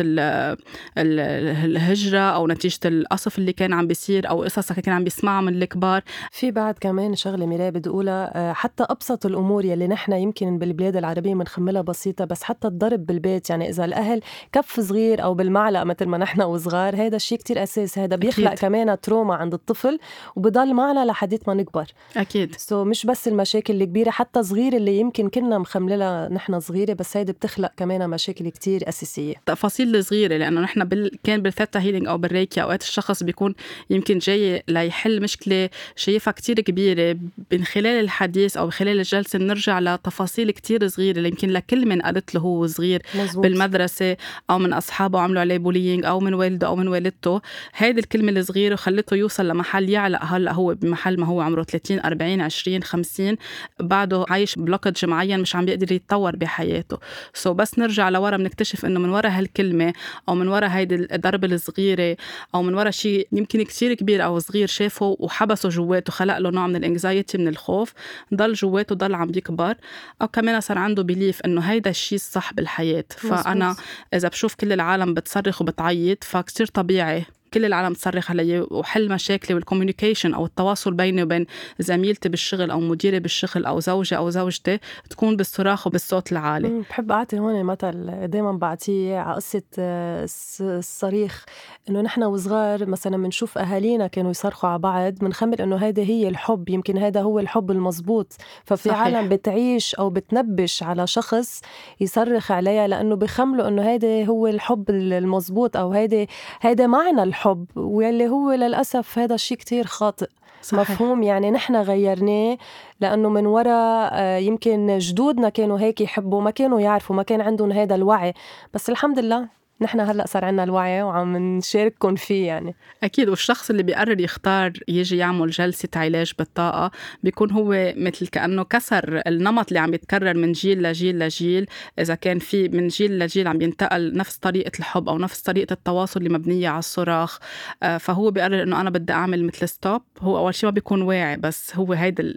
الهجرة 0.98 2.20
أو 2.20 2.48
نتيجة 2.48 2.80
القصف 2.86 3.38
اللي 3.38 3.54
كان 3.54 3.74
عم 3.74 3.88
بيصير 3.88 4.30
أو 4.30 4.44
قصص 4.44 4.72
كان 4.72 4.96
عم 4.96 5.04
بيسمعها 5.04 5.42
من 5.42 5.56
الكبار. 5.64 6.04
في 6.32 6.52
بعد 6.52 6.76
كمان 6.82 7.16
شغلة 7.16 7.46
ميراي 7.46 7.72
بدي 7.72 7.90
أقولها 7.90 8.54
حتى 8.54 8.84
أبسط 8.90 9.26
الأمور 9.26 9.66
يلي 9.66 9.88
نحن 9.88 10.14
يمكن 10.14 10.58
بالبلاد 10.58 10.96
العربية 10.96 11.34
بنخملها 11.34 11.82
بسيطة 11.82 12.26
بس 12.26 12.44
حتى 12.44 12.68
الضرب 12.68 13.06
بالبيت 13.06 13.50
يعني 13.50 13.70
إذا 13.70 13.86
الأهل 13.86 14.22
كف 14.52 14.80
صغير 14.80 15.24
أو 15.24 15.34
بالمعلقة 15.34 15.84
مثل 15.84 16.06
ما 16.06 16.18
نحن 16.18 16.42
وصغار 16.42 16.96
هذا 16.96 17.16
الشيء 17.16 17.38
كتير 17.38 17.64
أساس 17.64 18.00
هذا 18.00 18.16
بيخلق 18.16 18.48
أكيد. 18.48 18.60
كمان 18.60 19.02
trauma 19.02 19.36
عند 19.36 19.54
الطفل 19.54 20.00
وبضل 20.36 20.74
معنا 20.74 21.06
لحديت 21.06 21.48
ما 21.48 21.54
نكبر. 21.54 21.86
أكيد. 22.18 22.56
so 22.56 22.88
مش 22.88 23.06
بس 23.06 23.28
المشاكل 23.28 23.82
الكبيرة 23.82 24.10
حتى 24.10 24.44
صغير 24.44 24.74
اللي 24.74 25.00
يمكن 25.00 25.30
كنا 25.30 25.58
مخملها 25.58 26.30
نحن 26.30 26.60
صغيرة 26.60 26.94
بس 26.94 27.18
هيدي 27.18 27.32
بتخلق 27.32 27.72
كمان 27.78 27.85
مشاكل 27.86 28.50
كتير 28.50 28.90
أساسية. 28.90 29.34
تفاصيل 29.46 30.04
صغيرة 30.06 30.38
لأنه 30.38 30.62
نحن 30.62 30.84
بال... 30.84 31.12
كان 31.24 31.42
بال 31.42 31.53
theta 31.53 31.80
healing 31.80 32.08
أو 32.08 32.18
بالريكي 32.18 32.62
أوقات 32.62 32.82
الشخص 32.84 33.24
بيكون 33.24 33.56
يمكن 33.90 34.18
جاي 34.18 34.64
ليحل 34.68 35.22
مشكلة 35.22 35.70
شايفها 35.96 36.32
كتير 36.32 36.60
كبيرة. 36.60 37.18
من 37.52 37.64
خلال 37.66 38.00
الحديث 38.00 38.58
أو 38.58 38.70
خلال 38.70 38.98
الجلسة 38.98 39.40
بنرجع 39.40 39.80
لتفاصيل 39.80 40.52
كتير 40.52 40.88
صغيرة 40.88 41.18
اللي 41.18 41.30
يمكن 41.30 41.50
لكل 41.50 41.86
من 41.88 42.02
قالت 42.02 42.36
له 42.36 42.42
هو 42.42 42.68
صغير 42.68 43.02
مزبوط. 43.16 43.44
بالمدرسة 43.44 44.18
أو 44.50 44.60
من 44.60 44.74
أصحابه 44.74 45.20
عملوا 45.20 45.42
عليه 45.42 45.58
bullying 45.58 46.06
أو 46.06 46.20
من 46.20 46.34
والده 46.34 46.68
أو 46.68 46.76
من 46.76 46.88
والدته. 46.88 47.42
هيدي 47.76 48.00
الكلمة 48.00 48.32
الصغيرة 48.32 48.76
خلته 48.76 49.16
يوصل 49.16 49.48
لمحل 49.48 49.90
يعلق 49.90 50.24
هلأ 50.24 50.54
هو 50.54 50.74
بمحل 50.74 51.20
ما 51.20 51.26
هو 51.26 51.42
عمره 51.42 51.64
30 51.64 52.00
40 52.00 52.42
20 52.42 52.84
50 52.84 53.36
بعده 53.80 54.26
عايش 54.30 54.56
blockage 54.56 55.06
معين 55.06 55.40
مش 55.40 55.56
عم 55.56 55.66
بيقدر 55.66 55.92
يتطور 55.92 56.36
بحياته. 56.36 56.98
so 57.34 57.56
بس 57.56 57.75
نرجع 57.80 58.10
لورا 58.10 58.38
بنكتشف 58.38 58.86
إنه 58.86 59.00
من 59.00 59.10
ورا 59.10 59.30
هالكلمة 59.30 59.94
أو 60.30 60.36
من 60.36 60.48
ورا 60.48 60.68
هيدي 60.68 60.96
الضربة 60.96 61.48
الصغيرة 61.48 62.18
أو 62.56 62.64
من 62.64 62.74
ورا 62.74 62.92
شيء 62.92 63.28
يمكن 63.32 63.64
كثير 63.64 63.94
كبير 63.94 64.24
أو 64.24 64.40
صغير 64.40 64.68
شافه 64.68 65.18
وحبسه 65.20 65.70
جواته 65.70 66.12
خلق 66.12 66.38
له 66.38 66.50
نوع 66.50 66.68
من 66.68 66.76
ال 66.76 66.84
anxiety 66.84 67.38
من 67.38 67.48
الخوف 67.48 67.94
ضل 68.34 68.54
جواته 68.54 68.96
ضل 68.96 69.16
عم 69.16 69.28
بيكبر 69.28 69.76
أو 70.22 70.28
كمان 70.28 70.62
صار 70.62 70.78
عنده 70.78 71.04
belief 71.04 71.42
إنه 71.46 71.62
هيدا 71.62 71.90
الشيء 71.90 72.16
الصح 72.16 72.54
بالحياة. 72.54 73.06
فأنا 73.18 73.76
إذا 74.14 74.28
بشوف 74.28 74.56
كل 74.56 74.74
العالم 74.74 75.14
بتصرخ 75.14 75.62
وبتعيط 75.62 76.24
فكتير 76.24 76.66
طبيعي 76.66 77.26
كل 77.54 77.66
العالم 77.66 77.94
تصرخ 77.94 78.32
علي 78.32 78.68
وحل 78.72 79.12
مشاكلي 79.12 79.56
وال 79.56 79.66
communication 79.66 80.34
أو 80.34 80.46
التواصل 80.46 80.94
بيني 80.94 81.24
وبين 81.24 81.46
زميلتي 81.80 82.30
بالشغل 82.30 82.72
أو 82.72 82.80
مديري 82.80 83.20
بالشغل 83.20 83.66
أو 83.66 83.80
زوجي 83.80 84.18
أو 84.18 84.30
زوجتي 84.30 84.80
تكون 85.10 85.36
بالصراخ 85.36 85.88
وبالصوت 85.88 86.32
العالي. 86.32 86.84
بحب 86.90 87.12
أعطي 87.12 87.40
هون 87.40 87.64
مثل 87.64 88.28
دائما 88.28 88.52
بعطيه 88.52 89.18
على 89.18 89.36
قصة 89.36 89.62
آه، 89.80 90.28
الصريخ. 90.62 91.46
إنه 91.90 92.02
نحن 92.02 92.24
وصغار 92.24 92.86
مثلا 92.86 93.18
بنشوف 93.18 93.58
أهالينا 93.58 94.08
كانوا 94.08 94.32
يصرخوا 94.32 94.70
على 94.70 94.80
بعض 94.80 95.14
بنخمل 95.14 95.62
إنه 95.62 95.76
هذا 95.76 96.04
هي 96.04 96.28
الحب 96.28 96.70
يمكن 96.70 96.98
هذا 96.98 97.22
هو 97.22 97.40
الحب 97.40 97.72
المزبوط. 97.72 98.34
ففي 98.66 98.90
صحيح. 98.90 99.02
عالم 99.02 99.30
بتعيش 99.30 99.96
أو 99.96 100.10
بتنبش 100.10 100.84
على 100.84 101.08
شخص 101.08 101.62
يصرخ 102.00 102.52
عليها 102.52 102.88
لأنه 102.88 103.16
بخملوا 103.16 103.68
إنه 103.68 103.82
هذا 103.94 104.26
هو 104.26 104.48
الحب 104.48 104.90
المزبوط 104.90 105.78
أو 105.78 105.94
هذا 105.94 106.26
هذا 106.62 106.88
معنى 106.88 107.24
الحب. 107.24 107.35
واللي 107.76 108.28
هو 108.28 108.52
للأسف 108.52 109.20
هذا 109.20 109.36
الشيء 109.36 109.58
كتير 109.58 109.86
خاطئ. 109.86 110.28
صحيح. 110.62 110.80
مفهوم؟ 110.80 111.24
يعني 111.24 111.52
نحن 111.52 111.76
غيرناه 111.76 112.58
لأنه 113.00 113.30
من 113.30 113.46
وراء 113.46 114.10
آه، 114.14 114.38
يمكن 114.38 114.98
جدودنا 114.98 115.50
كانوا 115.50 115.80
هيك 115.80 116.02
يحبوا 116.02 116.42
ما 116.42 116.52
كانوا 116.52 116.80
يعرفوا 116.80 117.16
ما 117.16 117.24
كان 117.24 117.42
عندهم 117.42 117.72
هذا 117.72 117.96
الوعي. 117.96 118.34
بس 118.74 118.90
الحمد 118.90 119.20
لله 119.20 119.48
نحن 119.82 120.00
هلأ 120.00 120.28
صار 120.28 120.46
عندنا 120.46 120.64
الوعي 120.64 121.04
وعم 121.04 121.38
نشارككم 121.38 122.16
فيه 122.16 122.48
يعني. 122.48 122.76
أكيد 123.04 123.30
والشخص 123.30 123.70
اللي 123.70 123.84
بيقرر 123.84 124.22
يختار 124.22 124.72
يجي 124.88 125.18
يعمل 125.18 125.50
جلسة 125.50 125.90
علاج 125.96 126.34
بالطاقة 126.40 126.92
بيكون 127.24 127.52
هو 127.52 127.94
مثل 127.98 128.28
كأنه 128.28 128.64
كسر 128.64 129.22
النمط 129.28 129.68
اللي 129.68 129.80
عم 129.80 129.94
يتكرر 129.94 130.34
من 130.34 130.52
جيل 130.52 130.84
لجيل 130.84 131.20
لجيل. 131.20 131.68
إذا 132.00 132.16
كان 132.16 132.40
في 132.40 132.68
من 132.70 132.88
جيل 132.88 133.20
لجيل 133.20 133.48
عم 133.48 133.62
ينتقل 133.62 134.18
نفس 134.18 134.38
طريقة 134.38 134.72
الحب 134.80 135.10
أو 135.10 135.18
نفس 135.18 135.42
طريقة 135.42 135.74
التواصل 135.74 136.20
اللي 136.20 136.30
مبنية 136.30 136.70
على 136.70 136.80
الصراخ 136.80 137.40
آه، 137.84 137.98
فهو 137.98 138.32
بيقرر 138.32 138.64
إنه 138.64 138.82
أنا 138.82 138.90
بدي 138.90 139.14
أعمل 139.14 139.44
مثل 139.44 139.70
ستوب 139.70 140.02
هو 140.20 140.38
أول 140.38 140.56
شيء 140.56 140.68
ما 140.68 140.74
بيكون 140.74 141.02
واعي 141.02 141.38
بس 141.38 141.76
هو 141.76 141.94
هيدا 141.94 142.34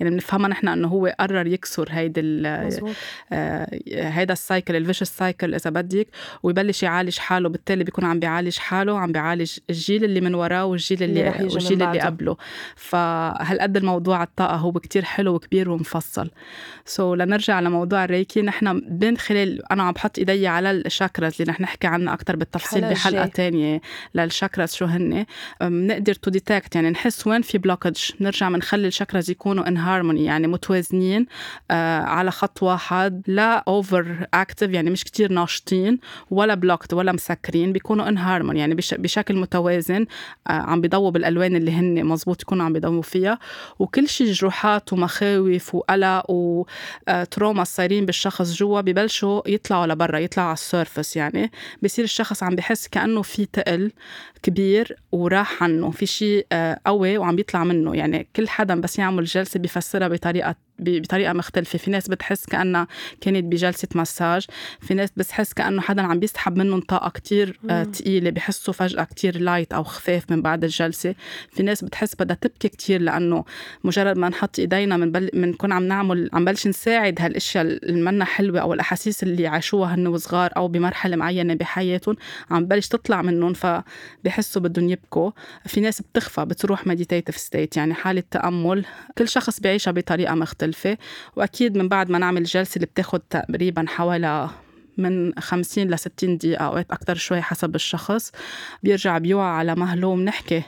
يعني 0.00 0.10
بنفهمها 0.10 0.48
نحن 0.48 0.68
إنه 0.68 0.88
هو 0.88 1.14
قرر 1.20 1.46
يكسر 1.46 1.88
هيدا 1.90 2.22
آه، 3.32 3.80
هيدا 3.88 4.32
ال 4.32 4.39
cycle 4.39 4.76
ال 4.76 4.81
vicious 4.81 5.16
cycle 5.16 5.54
إذا 5.54 5.70
بدك 5.70 6.08
ويبلش 6.42 6.73
ببلش 6.74 6.82
يعالج 6.82 7.18
حاله 7.18 7.48
بالتالي 7.48 7.84
بيكون 7.84 8.04
عم 8.04 8.20
بيعالج 8.20 8.56
حاله 8.56 8.98
عم 8.98 9.12
بيعالج 9.12 9.58
الجيل 9.70 10.04
اللي 10.04 10.20
من 10.20 10.34
وراه 10.34 10.64
والجيل 10.64 11.02
اللي, 11.02 11.28
اللي 11.28 11.48
والجيل 11.54 11.82
اللي 11.82 12.00
قبله. 12.00 12.36
فهالقد 12.76 13.76
الموضوع 13.76 14.22
الطاقة 14.22 14.56
هو 14.56 14.72
كتير 14.72 15.04
حلو 15.04 15.34
وكبير 15.34 15.70
ومفصل؟ 15.70 16.30
so, 16.84 17.18
لنرجع 17.18 17.60
لموضوع 17.60 18.04
الريكي 18.04 18.42
نحن 18.42 18.82
من 19.00 19.16
خلال 19.16 19.72
أنا 19.72 19.82
عم 19.82 19.92
بحط 19.92 20.18
إيدي 20.18 20.46
على 20.46 20.70
ال 20.70 20.79
chakras 20.79 21.40
اللي 21.40 21.52
رح 21.52 21.60
نحكي 21.60 21.86
عنها 21.86 22.14
أكتر 22.14 22.36
بالتفصيل 22.36 22.90
بحلقة 22.90 23.26
تانية 23.26 23.80
لل 24.14 24.27
chakras 24.27 24.74
شو 24.74 24.84
هن. 24.84 25.26
بنقدر 25.60 26.14
to 26.14 26.30
detect 26.30 26.74
يعني 26.74 26.90
نحس 26.90 27.26
وين 27.26 27.42
في 27.42 27.58
blockage 27.58 27.96
نرجع 28.20 28.48
بنخلي 28.48 28.88
ال 28.88 28.93
chakras 28.93 29.30
يكونوا 29.30 29.68
in 29.68 29.76
harmony 29.76 30.24
يعني 30.24 30.46
متوازنين 30.46 31.26
آه 31.70 32.00
على 32.00 32.30
خط 32.30 32.62
واحد 32.62 33.22
لا 33.26 33.64
over 33.68 34.26
active 34.34 34.70
يعني 34.70 34.90
مش 34.90 35.04
كتير 35.04 35.32
ناشطين 35.32 35.98
ولا 36.30 36.54
blocked 36.64 36.94
ولا 36.94 37.12
مسكرين 37.12 37.72
بيكونوا 37.72 38.08
in 38.08 38.18
harmony 38.18 38.56
يعني 38.56 38.74
بشكل 38.74 39.36
متوازن 39.36 40.06
آه، 40.46 40.52
عم 40.52 40.80
بيضووا 40.80 41.10
بالألوان 41.10 41.56
اللي 41.56 41.70
هن 41.72 42.04
مزبوط 42.04 42.42
يكونوا 42.42 42.64
عم 42.64 42.72
بيضووا 42.72 43.02
فيها. 43.02 43.38
وكل 43.78 44.08
شيء 44.08 44.32
جروحات 44.32 44.92
ومخاوف 44.92 45.74
وقلق 45.74 46.30
و 46.30 46.49
trauma 46.49 47.60
آه، 47.60 47.64
صايرين 47.64 48.06
بالشخص 48.06 48.54
جوا 48.54 48.80
ببلشوا 48.80 49.42
يطلعوا 49.48 49.86
لبرا 49.86 50.18
يطلعوا 50.18 50.48
على 50.48 50.54
ال 50.54 50.62
surface 50.62 51.16
يعني. 51.16 51.50
بصير 51.82 52.04
الشخص 52.04 52.42
عم 52.42 52.54
بحس 52.54 52.88
كأنه 52.88 53.22
في 53.22 53.46
تقل 53.46 53.92
كبير 54.42 54.96
وراح 55.12 55.62
عنه 55.62 55.90
في 55.90 56.06
شيء 56.06 56.46
آه، 56.52 56.80
قوي 56.86 57.18
وعم 57.18 57.36
بيطلع 57.36 57.64
منه. 57.64 57.96
يعني 57.96 58.26
كل 58.36 58.48
حدا 58.48 58.80
بس 58.80 58.98
يعمل 58.98 59.24
جلسة 59.24 59.60
بيفسرها 59.60 60.08
بطريقة 60.08 60.54
بطريقة 60.78 61.32
مختلفة. 61.32 61.78
في 61.78 61.90
ناس 61.90 62.08
بتحس 62.08 62.46
كأنها 62.46 62.86
كانت 63.20 63.44
بجلسة 63.44 63.88
مساج 63.94 64.46
في 64.80 64.94
ناس 64.94 65.10
بتحس 65.16 65.52
كأنه 65.52 65.80
حدا 65.82 66.02
عم 66.02 66.20
بيسحب 66.20 66.56
منهم 66.56 66.80
طاقة 66.80 67.10
كتير 67.10 67.60
ثقيله 67.92 68.30
بحسوا 68.30 68.74
فجأة 68.74 69.04
كتير 69.04 69.38
لايت 69.38 69.72
أو 69.72 69.84
خفاف 69.84 70.30
من 70.30 70.42
بعد 70.42 70.64
الجلسة. 70.64 71.14
في 71.50 71.62
ناس 71.62 71.84
بتحس 71.84 72.14
بدها 72.14 72.36
تبكي 72.40 72.68
كتير 72.68 73.00
لأنه 73.00 73.44
مجرد 73.84 74.18
ما 74.18 74.28
نحط 74.28 74.58
إيدينا 74.58 74.96
من 74.96 75.12
بل... 75.12 75.30
منكون 75.34 75.72
عم 75.72 75.82
نعمل 75.82 76.30
عم 76.32 76.44
بلش 76.44 76.66
نساعد 76.66 77.20
هالأشياء 77.20 77.64
اللي 77.64 78.02
منا 78.02 78.24
حلوة 78.24 78.60
أو 78.60 78.74
الأحاسيس 78.74 79.22
اللي 79.22 79.46
عاشوها 79.46 79.94
هن 79.94 80.06
وصغار 80.06 80.50
أو 80.56 80.68
بمرحلة 80.68 81.16
معينة 81.16 81.54
بحياتهم 81.54 82.16
عم 82.50 82.66
بلش 82.66 82.88
تطلع 82.88 83.22
منهم. 83.22 83.54
فبحسوا 83.54 84.62
بدهم 84.62 84.88
يبكوا. 84.88 85.30
في 85.66 85.80
ناس 85.80 86.00
بتغفى 86.00 86.44
بتروح 86.44 86.86
meditative 86.86 87.36
state 87.36 87.76
يعني 87.76 87.94
حالة 87.94 88.22
تأمل. 88.30 88.84
كل 89.18 89.28
شخص 89.28 89.60
بيعيشها 89.60 89.90
بطريقة 89.90 90.34
مختلفة. 90.34 90.63
وأكيد 91.36 91.76
من 91.78 91.88
بعد 91.88 92.10
ما 92.10 92.18
نعمل 92.18 92.44
جلسة 92.44 92.76
اللي 92.76 92.86
بتاخد 92.86 93.20
تقريبا 93.20 93.84
حوالي 93.88 94.50
من 94.98 95.38
50 95.38 95.84
ل 95.84 95.98
60 95.98 96.36
دقيقة 96.36 96.64
أوقات 96.66 96.90
أكتر 96.90 97.14
شوي 97.14 97.42
حسب 97.42 97.74
الشخص 97.74 98.32
بيرجع 98.82 99.18
بيوعى 99.18 99.50
على 99.50 99.74
مهله 99.74 100.08
وبنحكي 100.08 100.56
آه 100.58 100.62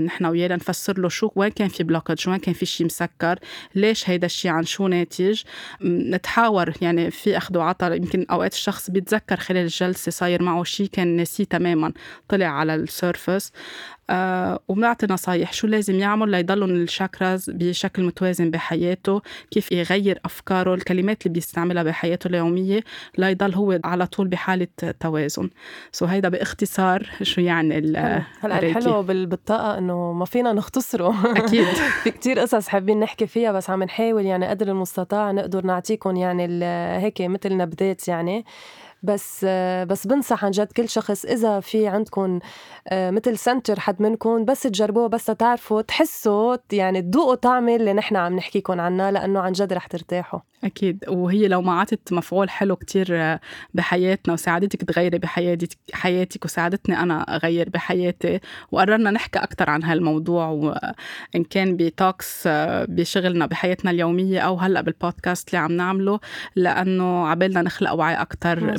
نحن 0.00 0.24
وياه 0.26 0.48
نفسر 0.48 0.98
له 0.98 1.08
شو 1.08 1.30
وين 1.36 1.50
كان 1.50 1.68
في 1.68 1.84
blockage 1.84 2.28
وين 2.28 2.38
كان 2.38 2.54
في 2.54 2.66
شيء 2.66 2.86
مسكر 2.86 3.38
ليش 3.74 4.10
هيدا 4.10 4.26
الشيء 4.26 4.50
عن 4.50 4.64
شو 4.64 4.88
ناتج. 4.88 5.42
نتحاور 5.84 6.72
يعني 6.80 7.10
في 7.10 7.36
أخذ 7.36 7.58
وعطاء 7.58 7.96
يمكن 7.96 8.26
أوقات 8.30 8.52
الشخص 8.52 8.90
بيتذكر 8.90 9.36
خلال 9.36 9.62
الجلسة 9.62 10.10
صاير 10.10 10.42
معه 10.42 10.64
شيء 10.64 10.86
كان 10.86 11.16
ناسيه 11.16 11.44
تماما 11.44 11.92
طلع 12.28 12.46
على 12.46 12.74
ال 12.74 12.84
surface 12.84 13.52
آه 14.10 14.60
وبنعطي 14.68 15.06
نصايح 15.10 15.52
شو 15.52 15.66
لازم 15.66 15.94
يعمل 15.94 16.30
ليضلهم 16.30 16.70
ال 16.70 16.80
chakras 16.80 17.50
بشكل 17.50 18.02
متوازن 18.02 18.50
بحياته 18.50 19.22
كيف 19.50 19.72
يغير 19.72 20.20
أفكاره 20.24 20.74
الكلمات 20.74 21.26
اللي 21.26 21.34
بيستعملها 21.34 21.82
بحياته 21.82 22.28
اليومية 22.28 22.80
ليضل 23.18 23.54
هو 23.54 23.80
على 23.84 24.06
طول 24.06 24.28
بحالة 24.28 24.66
توازن. 25.00 25.50
so 25.92 26.06
هيدا 26.06 26.28
باختصار 26.28 27.10
شو 27.22 27.40
يعني 27.40 27.78
هلا 28.40 28.58
الحلو 28.58 29.02
بالطاقة 29.46 29.78
إنه 29.78 30.12
ما 30.12 30.24
فينا 30.24 30.52
نختصره. 30.52 31.14
أكيد. 31.36 31.66
في 32.02 32.10
كتير 32.10 32.38
قصص 32.38 32.68
حابين 32.68 33.00
نحكي 33.00 33.26
فيها 33.26 33.52
بس 33.52 33.70
عم 33.70 33.82
نحاول 33.82 34.26
يعني 34.26 34.46
قدر 34.46 34.68
المستطاع 34.68 35.32
نقدر 35.32 35.66
نعطيكم 35.66 36.16
يعني 36.16 36.64
هيك 36.98 37.20
مثل 37.20 37.56
نبذات 37.56 38.08
يعني. 38.08 38.44
بس 39.02 39.44
بس 39.88 40.06
بنصح 40.06 40.44
عن 40.44 40.50
جد 40.50 40.72
كل 40.72 40.88
شخص 40.88 41.24
إذا 41.24 41.60
في 41.60 41.88
عندكم 41.88 42.38
آه، 42.88 43.10
مثل 43.10 43.38
سنتر 43.38 43.80
حد 43.80 44.02
منكم 44.02 44.44
بس 44.44 44.62
تجربوه 44.62 45.06
بس 45.06 45.24
تعرفوا 45.26 45.82
تحسوا 45.82 46.56
يعني 46.72 47.02
تذوقوا 47.02 47.34
طعمه 47.34 47.76
اللي 47.76 47.92
نحن 47.92 48.16
عم 48.16 48.36
نحكيكم 48.36 48.80
عنها 48.80 49.10
لأنه 49.10 49.40
عن 49.40 49.52
جد 49.52 49.72
رح 49.72 49.86
ترتاحوا. 49.86 50.40
أكيد. 50.66 51.04
وهي 51.08 51.48
لو 51.48 51.62
ما 51.62 51.80
عطت 51.80 52.12
مفعول 52.12 52.50
حلو 52.50 52.76
كتير 52.76 53.38
بحياتنا 53.74 54.34
وساعدتك 54.34 54.84
تغيري 54.84 55.18
بحياتك 55.18 55.68
حياتك 55.92 56.44
وساعدتني 56.44 57.00
أنا 57.00 57.36
أغير 57.36 57.68
بحياتي 57.68 58.40
وقررنا 58.72 59.10
نحكي 59.10 59.38
أكتر 59.38 59.70
عن 59.70 59.82
هالموضوع 59.82 60.48
وإن 60.48 61.44
كان 61.50 61.76
بتوكس 61.76 62.48
بشغلنا 62.88 63.46
بحياتنا 63.46 63.90
اليومية 63.90 64.40
أو 64.40 64.56
هلأ 64.56 64.80
بالبودكاست 64.80 65.48
اللي 65.48 65.58
عم 65.58 65.72
نعمله 65.72 66.20
لأنه 66.56 67.26
عبالنا 67.26 67.62
نخلق 67.62 67.92
وعي 67.92 68.14
أكتر 68.14 68.74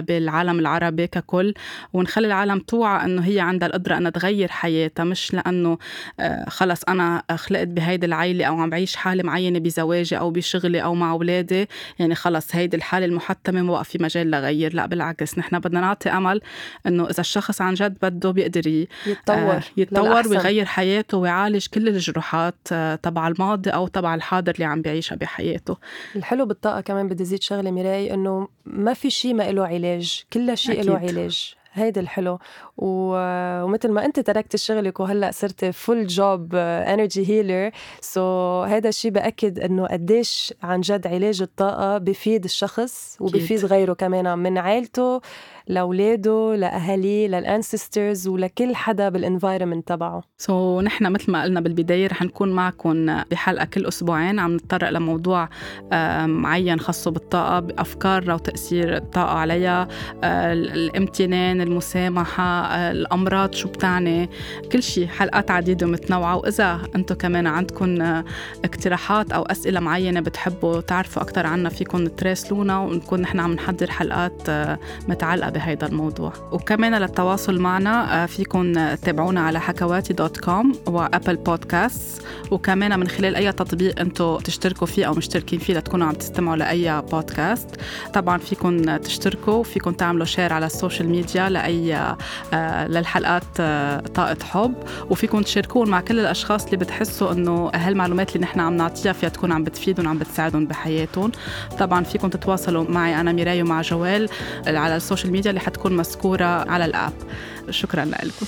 بالعالم 0.00 0.58
العربي 0.58 1.06
ككل. 1.06 1.54
ونخلي 1.92 2.26
العالم 2.26 2.58
توعى 2.58 3.04
إنه 3.04 3.22
هي 3.22 3.40
عندها 3.40 3.68
القدرة 3.68 3.96
أنها 3.96 4.10
تغير 4.10 4.48
حياتها 4.48 5.04
مش 5.04 5.34
لأنه 5.34 5.78
آه، 6.20 6.48
خلص 6.48 6.82
أنا 6.88 7.22
خلقت 7.36 7.68
بهيدي 7.68 8.06
العيلة 8.06 8.44
أو 8.44 8.60
عم 8.60 8.70
بعيش 8.70 8.96
حالة 8.96 9.22
معينة 9.22 9.58
بزواجي 9.58 10.18
أو 10.18 10.30
بشغلي 10.30 10.82
أو 10.82 10.94
مع 10.94 11.14
أولادي. 11.28 11.68
يعني 11.98 12.14
خلص 12.14 12.56
هيدي 12.56 12.76
الحالة 12.76 13.06
المحتمة 13.06 13.62
ما 13.62 13.82
في 13.82 13.98
مجال 14.00 14.30
لغير. 14.30 14.74
لا 14.74 14.86
بالعكس 14.86 15.38
نحن 15.38 15.58
بدنا 15.58 15.80
نعطي 15.80 16.10
أمل 16.10 16.40
إنه 16.86 17.10
إذا 17.10 17.20
الشخص 17.20 17.60
عن 17.60 17.74
جد 17.74 17.96
بده 18.02 18.30
بيقدر 18.30 18.66
يتطور 18.66 19.36
آه 19.36 19.62
يتطور 19.76 20.28
ويغير 20.28 20.64
حياته 20.64 21.18
ويعالج 21.18 21.66
كل 21.66 21.88
الجروحات 21.88 22.54
آه 22.72 22.94
تبع 22.94 23.28
الماضي 23.28 23.70
أو 23.70 23.86
تبع 23.86 24.14
الحاضر 24.14 24.52
اللي 24.54 24.64
عم 24.64 24.82
بيعيشها 24.82 25.16
بحياته. 25.16 25.76
الحلو 26.16 26.46
بالطاقة 26.46 26.80
كمان 26.80 27.08
بدي 27.08 27.24
زيد 27.24 27.42
شغلة 27.42 27.70
ميراي 27.70 28.14
إنه 28.14 28.48
ما 28.66 28.94
في 28.94 29.10
شيء 29.10 29.34
ما 29.34 29.52
له 29.52 29.66
علاج. 29.66 30.22
كل 30.32 30.58
شيء 30.58 30.82
له 30.82 30.98
علاج. 30.98 31.54
هيدا 31.78 32.00
الحلو. 32.00 32.38
ومثل 32.76 33.90
ما 33.90 34.04
أنت 34.04 34.20
تركت 34.20 34.56
شغلك 34.56 35.00
وهلأ 35.00 35.30
صرتي 35.30 35.72
full 35.72 36.06
job 36.06 36.54
energy 36.54 37.28
healer 37.28 37.70
so 38.00 38.62
هذا 38.62 38.88
الشيء 38.88 39.10
بأكد 39.10 39.58
إنه 39.58 39.86
قديش 39.86 40.54
عن 40.62 40.80
جد 40.80 41.06
علاج 41.06 41.42
الطاقة 41.42 41.98
بفيد 41.98 42.44
الشخص 42.44 43.16
وبفيد 43.20 43.64
غيره 43.64 43.92
كمان 43.92 44.38
من 44.38 44.58
عائلته 44.58 45.20
لأولاده 45.68 46.54
لأهاليه 46.56 47.28
لل 47.28 47.46
ancestors 47.46 48.28
ولكل 48.28 48.74
حدا 48.74 49.08
بال 49.08 49.20
environment 49.20 49.88
تبعه. 49.88 50.22
so, 50.38 50.84
نحن 50.84 51.12
مثل 51.12 51.32
ما 51.32 51.42
قلنا 51.42 51.60
بالبداية 51.60 52.06
رح 52.06 52.22
نكون 52.22 52.52
معكم 52.52 53.22
بحلقة 53.30 53.64
كل 53.64 53.86
أسبوعين. 53.86 54.38
عم 54.38 54.56
نتطرق 54.56 54.90
لموضوع 54.90 55.48
معين 56.26 56.80
خاصه 56.80 57.10
بالطاقة 57.10 57.60
بأفكار 57.60 58.30
وتاثير 58.30 58.96
الطاقة 58.96 59.38
عليها 59.38 59.88
آه، 60.24 60.52
الامتنان 60.52 61.60
المسامحة 61.60 62.66
الأمراض 62.90 63.54
شو 63.54 63.68
بتعني 63.68 64.30
كل 64.72 64.82
شيء 64.82 65.06
حلقات 65.06 65.50
عديدة 65.50 65.86
ومتنوعة. 65.86 66.36
وإذا 66.36 66.80
أنتم 66.96 67.14
كمان 67.14 67.46
عندكم 67.46 68.02
اقتراحات 68.64 69.32
أو 69.32 69.42
أسئلة 69.42 69.80
معينة 69.80 70.20
بتحبوا 70.20 70.80
تعرفوا 70.80 71.22
أكثر 71.22 71.46
عنا 71.46 71.68
فيكم 71.68 72.06
تراسلونا 72.06 72.78
ونكون 72.78 73.20
نحن 73.20 73.40
عم 73.40 73.52
نحضر 73.52 73.90
حلقات 73.90 74.50
متعلقة 75.08 75.50
بهذا 75.58 75.86
الموضوع. 75.86 76.32
وكمان 76.52 76.94
للتواصل 76.94 77.58
معنا 77.58 78.26
فيكم 78.26 78.72
تتابعونا 78.94 79.40
على 79.40 79.60
حكواتي 79.60 80.12
دوت 80.12 80.36
كوم 80.36 80.72
وأبل 80.86 81.36
بودكاست. 81.36 82.22
وكمان 82.50 83.00
من 83.00 83.08
خلال 83.08 83.36
أي 83.36 83.52
تطبيق 83.52 84.00
أنتم 84.00 84.36
تشتركوا 84.36 84.86
فيه 84.86 85.04
أو 85.04 85.14
مشتركين 85.14 85.58
فيه 85.58 85.74
لتكونوا 85.74 86.06
عم 86.06 86.14
تستمعوا 86.14 86.56
لأي 86.56 87.02
بودكاست. 87.02 87.68
طبعا 88.14 88.38
فيكم 88.38 88.96
تشتركوا 88.96 89.62
فيكم 89.62 89.92
تعملوا 89.92 90.24
share 90.26 90.52
على 90.52 90.66
ال 90.66 90.72
social 90.72 91.08
media 91.08 91.48
لأي 91.48 92.16
للحلقات 92.88 93.42
آه، 93.60 94.00
طاقة 94.00 94.44
حب. 94.44 94.74
وفيكم 95.10 95.42
تشاركون 95.42 95.90
مع 95.90 96.00
كل 96.00 96.20
الأشخاص 96.20 96.64
اللي 96.64 96.76
بتحسوا 96.76 97.32
إنه 97.32 97.70
هالمعلومات 97.74 98.36
اللي 98.36 98.44
نحن 98.46 98.60
عم 98.60 98.76
نعطيها 98.76 99.12
فيها 99.12 99.28
تكون 99.28 99.52
عم 99.52 99.64
بتفيدهم 99.64 100.08
عم 100.08 100.18
بتساعدهم 100.18 100.66
بحياتهم. 100.66 101.32
طبعا 101.78 102.04
فيكم 102.04 102.28
تتواصلوا 102.28 102.84
معي 102.88 103.20
أنا 103.20 103.32
ميراي 103.32 103.62
ومع 103.62 103.82
جوال 103.82 104.28
على 104.66 104.96
ال 104.96 105.01
social 105.01 105.32
media. 105.32 105.47
اللي 105.50 105.60
حتكون 105.60 105.96
مذكورة 105.96 106.44
على 106.44 106.84
ال 106.84 106.90
app. 106.90 107.12
شكرا 107.70 108.04
لكم. 108.04 108.46